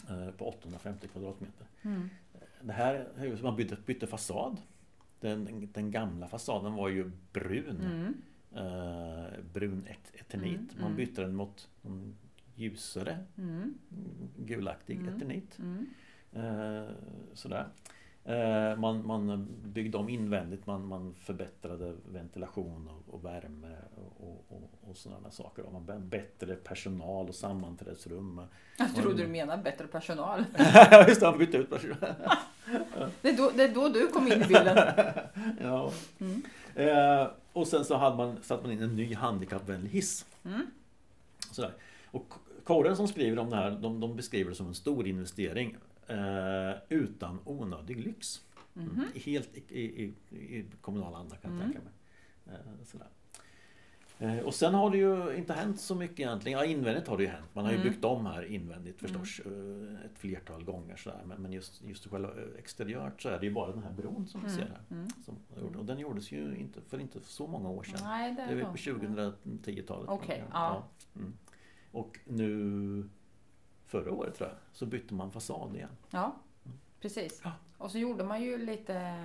[0.09, 1.66] Eh, på 850 kvadratmeter.
[1.82, 2.09] Mm.
[2.62, 4.56] Det här huset, man bytte, bytte fasad.
[5.20, 7.80] Den, den gamla fasaden var ju brun.
[7.80, 8.14] Mm.
[8.54, 10.56] Eh, brun et, eternit.
[10.56, 10.96] Mm, Man mm.
[10.96, 12.16] bytte den mot en
[12.54, 13.18] ljusare
[14.36, 15.59] gulaktig eternit.
[16.32, 16.88] Eh,
[17.32, 17.66] sådär.
[18.24, 23.76] Eh, man, man byggde om invändigt, man, man förbättrade ventilation och, och värme
[24.18, 25.64] och, och, och sådana saker.
[25.72, 28.40] Man bättre personal och sammanträdesrum.
[28.78, 30.44] Jag trodde du menade bättre personal.
[30.58, 31.96] Ja, Just det, man bytte ut personal.
[33.22, 34.76] Det är då, det är då du kom in i bilden.
[35.60, 35.92] ja.
[36.20, 36.42] Mm.
[36.74, 40.26] eh, och sen så hade man, satte man in en ny handikappvänlig hiss.
[40.44, 40.66] Mm.
[41.50, 41.72] Sådär.
[42.10, 42.32] Och
[42.64, 45.76] kåren som skriver om det här, de, de beskriver det som en stor investering
[46.09, 48.40] eh, utan onödig lyx.
[48.72, 49.04] Mhm.
[49.14, 51.72] Helt i, i, i, kommunal anda kan jag Mm.
[51.72, 51.92] tänka mig.
[52.46, 53.06] Eh, sådär.
[54.20, 56.59] Eh, och sen har det ju inte hänt så mycket egentligen.
[56.59, 57.54] Ja, invändigt har det ju hänt.
[57.54, 57.88] Man har ju Mm.
[57.92, 60.96] byggt om här invändigt förstås eh, ett flertal gånger.
[60.96, 61.22] Sådär.
[61.26, 64.26] Men, men just, just själva eh, exteriört så är det ju bara den här bron
[64.26, 64.82] som vi ser här.
[64.90, 65.09] Mm.
[65.24, 65.36] Som,
[65.78, 67.98] och den gjordes ju inte för inte så många år sedan.
[68.02, 70.09] Nej, det Det är väl var- på 2010-talet.
[70.11, 70.84] Okej, ja.
[71.16, 71.32] Mm.
[71.92, 73.09] Och nu
[73.89, 75.91] förra året tror jag så bytte man fasad igen.
[76.11, 76.36] Ja,
[77.01, 77.41] precis.
[77.45, 77.53] Ja.
[77.78, 79.24] Och så gjorde man ju lite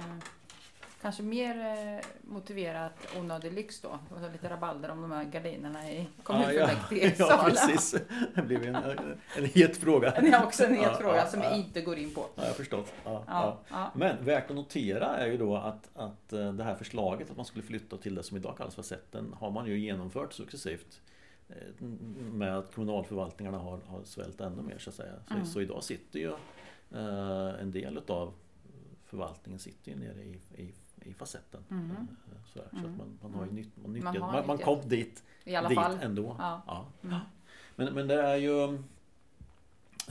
[1.03, 3.89] Kanske mer eh, motiverat onödig lyx då.
[3.89, 6.69] Och så lite rabalder om de här gardinerna i Ah, ja,
[7.17, 7.95] ja, precis.
[8.35, 8.75] Det blev en,
[9.37, 10.11] en het fråga.
[10.21, 12.25] Det är också en het Ja, fråga ja, som jag inte går in på.
[12.35, 12.93] Ja, jag förstått.
[13.93, 17.45] Men värt att notera är ju då att, att eh, det här förslaget att man
[17.45, 21.01] skulle flytta till det som idag kallas facetten har man ju genomfört successivt.
[22.31, 25.13] Med att kommunalförvaltningarna har, har svällt ännu mer så att säga.
[25.27, 25.45] Så, Mm.
[25.45, 26.31] så idag sitter ju
[26.91, 28.33] eh, en del utav
[29.05, 30.73] förvaltningen sitter ju nere i, i,
[31.09, 31.63] i facetten.
[31.67, 31.91] Mhm.
[31.91, 32.67] Eh, Sådär.
[32.71, 32.91] Så Mm.
[32.91, 34.65] att man, man har ju nytt, man, Man har man, man nyttjat.
[34.81, 35.97] kom dit, I alla dit fall.
[36.01, 36.35] ändå.
[36.39, 36.61] Ja.
[36.67, 36.85] Ja.
[37.03, 37.19] Mm.
[37.75, 38.73] Men, men det är ju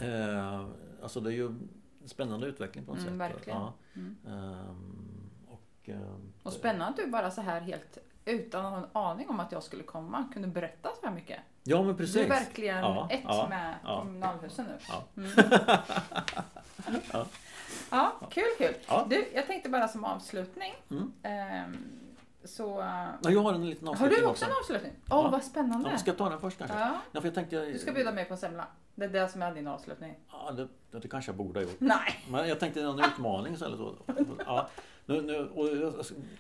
[0.01, 0.67] eh,
[1.03, 1.69] Alltså det är ju en
[2.09, 3.21] spännande utveckling på något Mm, sätt.
[3.21, 3.59] verkligen.
[3.59, 3.73] Ja.
[3.95, 4.17] Mm.
[4.27, 8.87] Ehm, och, ehm, Och spännande att du bara så här helt utan att ha en
[8.93, 11.39] aning om att jag skulle komma kunde berätta så här mycket.
[11.63, 12.15] Ja men precis.
[12.15, 13.99] Du är verkligen Ja, ett ja, med ja.
[14.01, 14.79] kommunalhusen nu.
[14.89, 15.03] Ja.
[15.17, 15.31] Mm.
[17.13, 17.27] Ja.
[17.91, 18.75] ja, kul kul.
[19.09, 20.73] Du, jag tänkte bara som avslutning.
[20.91, 21.13] Mm.
[21.23, 21.77] ehm,
[22.45, 22.79] så...
[23.23, 24.93] Ja, jag har en liten Har avslutning du också en avslutning?
[25.11, 25.29] Åh, Ja.
[25.29, 25.91] vad spännande!
[25.91, 26.79] Ja, ska jag ta den först kanske?
[26.79, 26.95] Ja.
[27.13, 27.65] Ja, för jag tänkte...
[27.65, 28.67] Du ska bjuda mig på semla.
[28.95, 30.15] Det är det som är din avslutning.
[30.31, 30.69] Ja, det,
[31.01, 31.81] det kanske jag borde ha gjort.
[31.81, 32.25] Nej!
[32.31, 33.97] Men jag tänkte en utmaning så eller så.
[34.47, 34.69] Ja,
[35.07, 35.95] nu, nu, och, jag-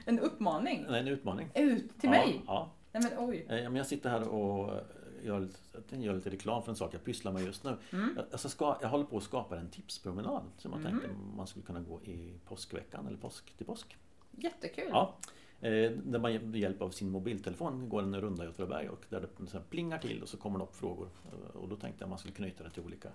[0.07, 0.85] En uppmaning?
[0.89, 1.49] nej, en utmaning.
[1.55, 2.43] Ut till ja, mig?
[2.47, 2.71] Ja.
[2.93, 3.47] Nej men oj.
[3.49, 4.83] Eh, men jag sitter här och eh,
[5.23, 5.59] gör, lite-
[5.91, 7.77] jag gör lite reklam för en sak jag pysslar med just nu.
[7.93, 8.13] Mm.
[8.17, 10.93] Jag, alltså ska, jag håller på att skapa en tipspromenad som jag Mm.
[10.93, 13.97] tänkte man skulle kunna gå i påskveckan eller påsk till påsk.
[14.31, 14.89] Jättekul.
[14.91, 15.15] Ja.
[15.61, 19.29] Eh, där man med hjälp av sin mobiltelefon går en runda i Åtvidaberg och där
[19.39, 21.09] det så plingar till och så kommer det upp frågor.
[21.33, 23.09] Eh, Och då tänkte jag man skulle knyta det till olika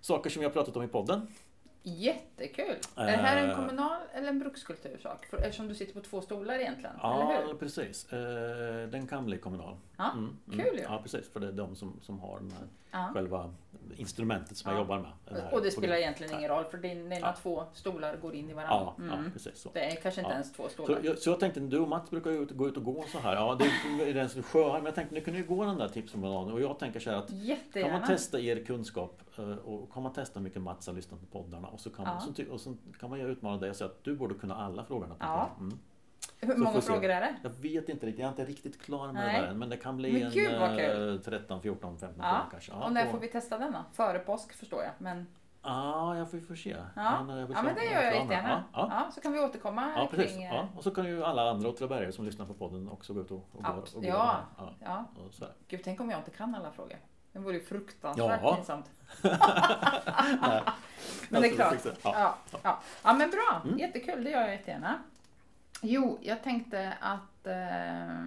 [0.00, 1.20] saker som vi har pratat om i podden.
[1.82, 2.76] Jättekul!
[2.96, 3.56] Är det här en Eh.
[3.56, 5.26] kommunal eller en brukskultursak?
[5.26, 7.54] För, eftersom du sitter på två stolar egentligen, eller Ja, hur?
[7.54, 8.12] precis.
[8.12, 9.76] Eh, Den kan bli kommunal.
[9.96, 10.82] Ja, Mm, kul ju.
[10.82, 11.28] Ja, precis.
[11.32, 13.10] För det är de som, som har den här, Ja.
[13.14, 13.54] själva
[13.96, 14.76] instrumentet som Ja.
[14.76, 15.10] jag jobbar med.
[15.52, 15.98] Och det spelar programmet.
[16.00, 17.34] egentligen ingen roll för din, dina Ja.
[17.42, 18.76] två stolar går in i varandra.
[18.98, 19.24] Ja, Mm.
[19.24, 19.70] ja, precis så.
[19.74, 20.34] Det är kanske inte Ja.
[20.34, 21.00] ens två Så stolar.
[21.02, 23.18] jag, så jag tänkte, du och Mats brukar ju ut, gå ut och gå så
[23.18, 23.34] här.
[23.34, 23.58] Ja,
[23.98, 25.88] det är den som sjö här, men jag tänkte nu kunde ju gå den där
[25.88, 26.52] tipspromenaden.
[26.52, 27.98] Och jag tänker så här att kan Jättegärna.
[27.98, 31.26] man testa er kunskap eh, och kan man testa hur mycket Mats har lyssnat på
[31.42, 32.12] poddarna och så kan, Ja.
[32.14, 34.54] man, så, och så kan man ju utmana dig och säga att du borde kunna
[34.56, 35.14] alla frågorna.
[35.14, 35.50] På Ja.
[35.60, 35.78] mm.
[36.40, 36.86] Hur Så många se.
[36.86, 37.34] frågor är det?
[37.42, 39.34] Jag vet inte riktigt, jag är inte riktigt klar med Nej.
[39.34, 39.58] det där än.
[39.58, 41.22] Men det kan bli Men en gud, kul.
[41.24, 42.40] 13, 14, 15 Ja.
[42.50, 42.72] kanske.
[42.72, 43.78] Och när får vi testa den då?
[43.92, 44.92] Före påsk förstår jag.
[44.98, 45.26] Men,
[45.62, 46.70] Ja, jag får, får se.
[46.70, 46.76] ja.
[46.96, 48.64] Ja, se men det gör jag jättegärna.
[48.72, 49.04] Ja, ja.
[49.06, 50.32] Ja, så kan vi återkomma Ja, precis.
[50.32, 50.44] kring...
[50.44, 50.68] eh, Ja.
[50.76, 53.48] Och så kan ju alla andra åtvidabergare som lyssnar på podden också gå ut och,
[53.52, 54.08] och, Abs- och gå.
[54.08, 54.36] ja.
[54.58, 54.70] ja.
[54.84, 55.52] Ja, Och sådär.
[55.68, 56.96] gud tänk om jag inte kan alla frågor.
[57.32, 58.54] Det vore ju fruktansvärt Ja.
[58.54, 58.90] pinsamt.
[61.28, 61.74] Men det är klart.
[61.84, 61.92] Ja.
[62.02, 62.78] Ja, ja.
[63.04, 63.78] ja men bra, Mm.
[63.78, 64.98] jättekul, det gör jag jättegärna.
[65.82, 68.20] Jo, jag tänkte att, eh,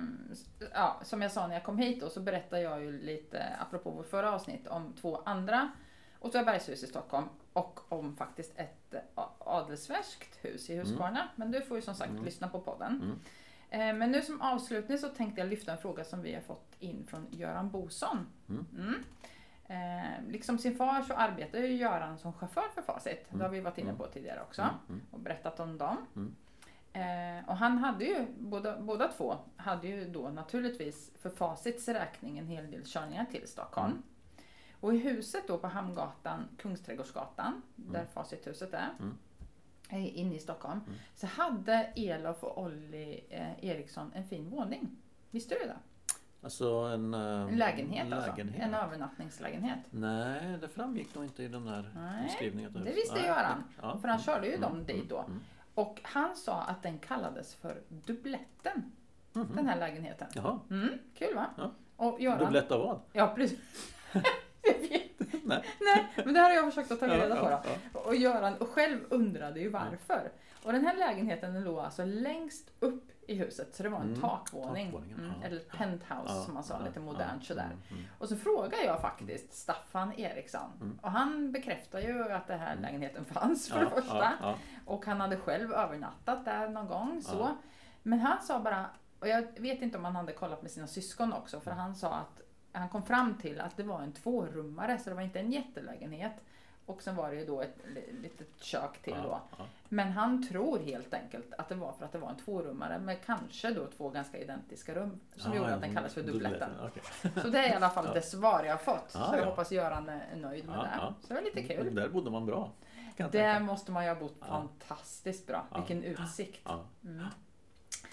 [0.74, 3.92] ja, som jag sa när jag kom hit då, så berättade jag ju lite, apropå
[3.92, 5.72] vårt förra avsnitt, om två andra
[6.20, 8.96] Åtvidabergshus i Stockholm och om faktiskt ett
[9.40, 11.28] adelsvärskt hus i Huskvarna.
[11.36, 12.26] Men du får ju som sagt Mm.
[12.26, 13.02] lyssna på podden.
[13.02, 13.20] Mm.
[13.70, 16.76] Eh, Men nu som avslutning så tänkte jag lyfta en fråga som vi har fått
[16.80, 18.28] in från Göran Boson.
[18.50, 18.66] Mm.
[18.78, 19.04] Mm.
[19.68, 23.26] Eh, liksom sin far så arbetar ju Göran som chaufför för Facit.
[23.30, 25.02] Det har vi varit inne på tidigare också Mm, mm.
[25.12, 25.98] och berättat om dem.
[26.94, 27.38] Mm.
[27.44, 32.38] Eh, och han hade ju, båda, båda två, hade ju då naturligtvis för Facits räkning
[32.40, 33.92] en hel del körningar till Stockholm.
[33.92, 34.04] Mm.
[34.80, 39.18] Och i huset då på Hamngatan, Kungsträdgårdsgatan, där Facithuset är, Mm.
[39.90, 41.00] eh, inne i Stockholm, Mm.
[41.16, 44.98] så hade Elof och Olli eh, Eriksson en fin våning.
[45.32, 45.78] Visste du det?
[46.44, 48.32] Alltså en, eh, En lägenhet, en alltså.
[48.32, 48.62] lägenhet.
[48.64, 49.80] En övernattningslägenhet.
[49.90, 51.90] Nej, det framgick nog inte i den där
[52.24, 52.74] beskrivningen.
[52.74, 53.64] det visste Göran.
[53.82, 53.98] Ja.
[54.02, 55.26] För han körde ju dem Mm, dit då.
[55.76, 58.92] Och han sa att den kallades för dubbletten,
[59.36, 59.48] mm.
[59.56, 60.28] den här lägenheten.
[60.34, 61.46] Jaha, Mm, kul va?
[61.58, 61.72] Ja.
[61.96, 62.40] Och Göran...
[62.40, 63.00] dubblett av vad?
[63.12, 63.60] Ja, precis.
[64.64, 65.44] Jag vet.
[65.44, 65.64] Nej.
[65.80, 67.50] Nej, men det här har jag försökt att ta reda på.
[67.50, 67.64] Ja,
[67.94, 70.32] Och Göran och själv undrade ju varför.
[70.64, 74.08] Och den här lägenheten den låg alltså längst upp i huset, så det var en
[74.08, 74.88] Mm, takvåning.
[74.90, 75.48] Mm, ja.
[75.48, 77.66] Eller penthouse ja, som man sa, ja, lite modernt sådär.
[77.66, 78.04] mm, mm.
[78.20, 81.00] Och så frågade jag faktiskt Staffan Eriksson Mm.
[81.02, 84.56] och han bekräftar ju att den här lägenheten fanns för det första.
[84.86, 87.22] Och han hade själv övernattat där någon gång.
[87.22, 87.50] Så.
[88.04, 88.86] Men han sa bara,
[89.20, 92.14] och jag vet inte om han hade kollat med sina syskon också, för han sa
[92.14, 92.42] att
[92.74, 96.32] han kom fram till att det var en tvårummare, så det var inte en jättelägenhet.
[96.86, 99.42] Och sen var det ju då ett li- litet kök till då.
[99.58, 99.66] Ja.
[99.90, 103.26] Men han tror helt enkelt att det var för att det var en tvårummare med
[103.26, 107.04] kanske då två ganska identiska rum som Ja, gjorde att den kallas för dubbletten, okej.
[107.42, 109.12] Så det är i alla fall det svar jag har fått.
[109.14, 109.46] Ja, så jag ja.
[109.50, 111.28] hoppas Göran är nöjd med Ja, det.
[111.28, 111.96] Så det var lite kul.
[111.96, 112.72] Där bodde man bra.
[113.32, 115.66] Där måste man ju ha bott fantastiskt bra.
[115.76, 116.68] Vilken utsikt.
[117.04, 117.26] Mm.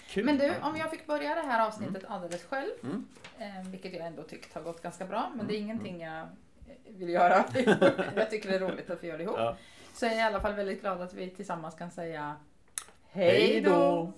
[0.07, 0.25] Kul.
[0.25, 3.05] Men du, om jag fick börja det här avsnittet alldeles själv, Mm.
[3.37, 6.27] eh, vilket jag ändå tyckt har gått ganska bra, men det är Mm, ingenting jag
[6.97, 7.45] vill göra
[8.15, 9.35] Jag tycker det är roligt att vi gör det ihop.
[9.37, 9.55] Ja.
[9.93, 12.35] Så jag är i alla fall väldigt glad att vi tillsammans kan säga
[13.11, 14.13] Hej då!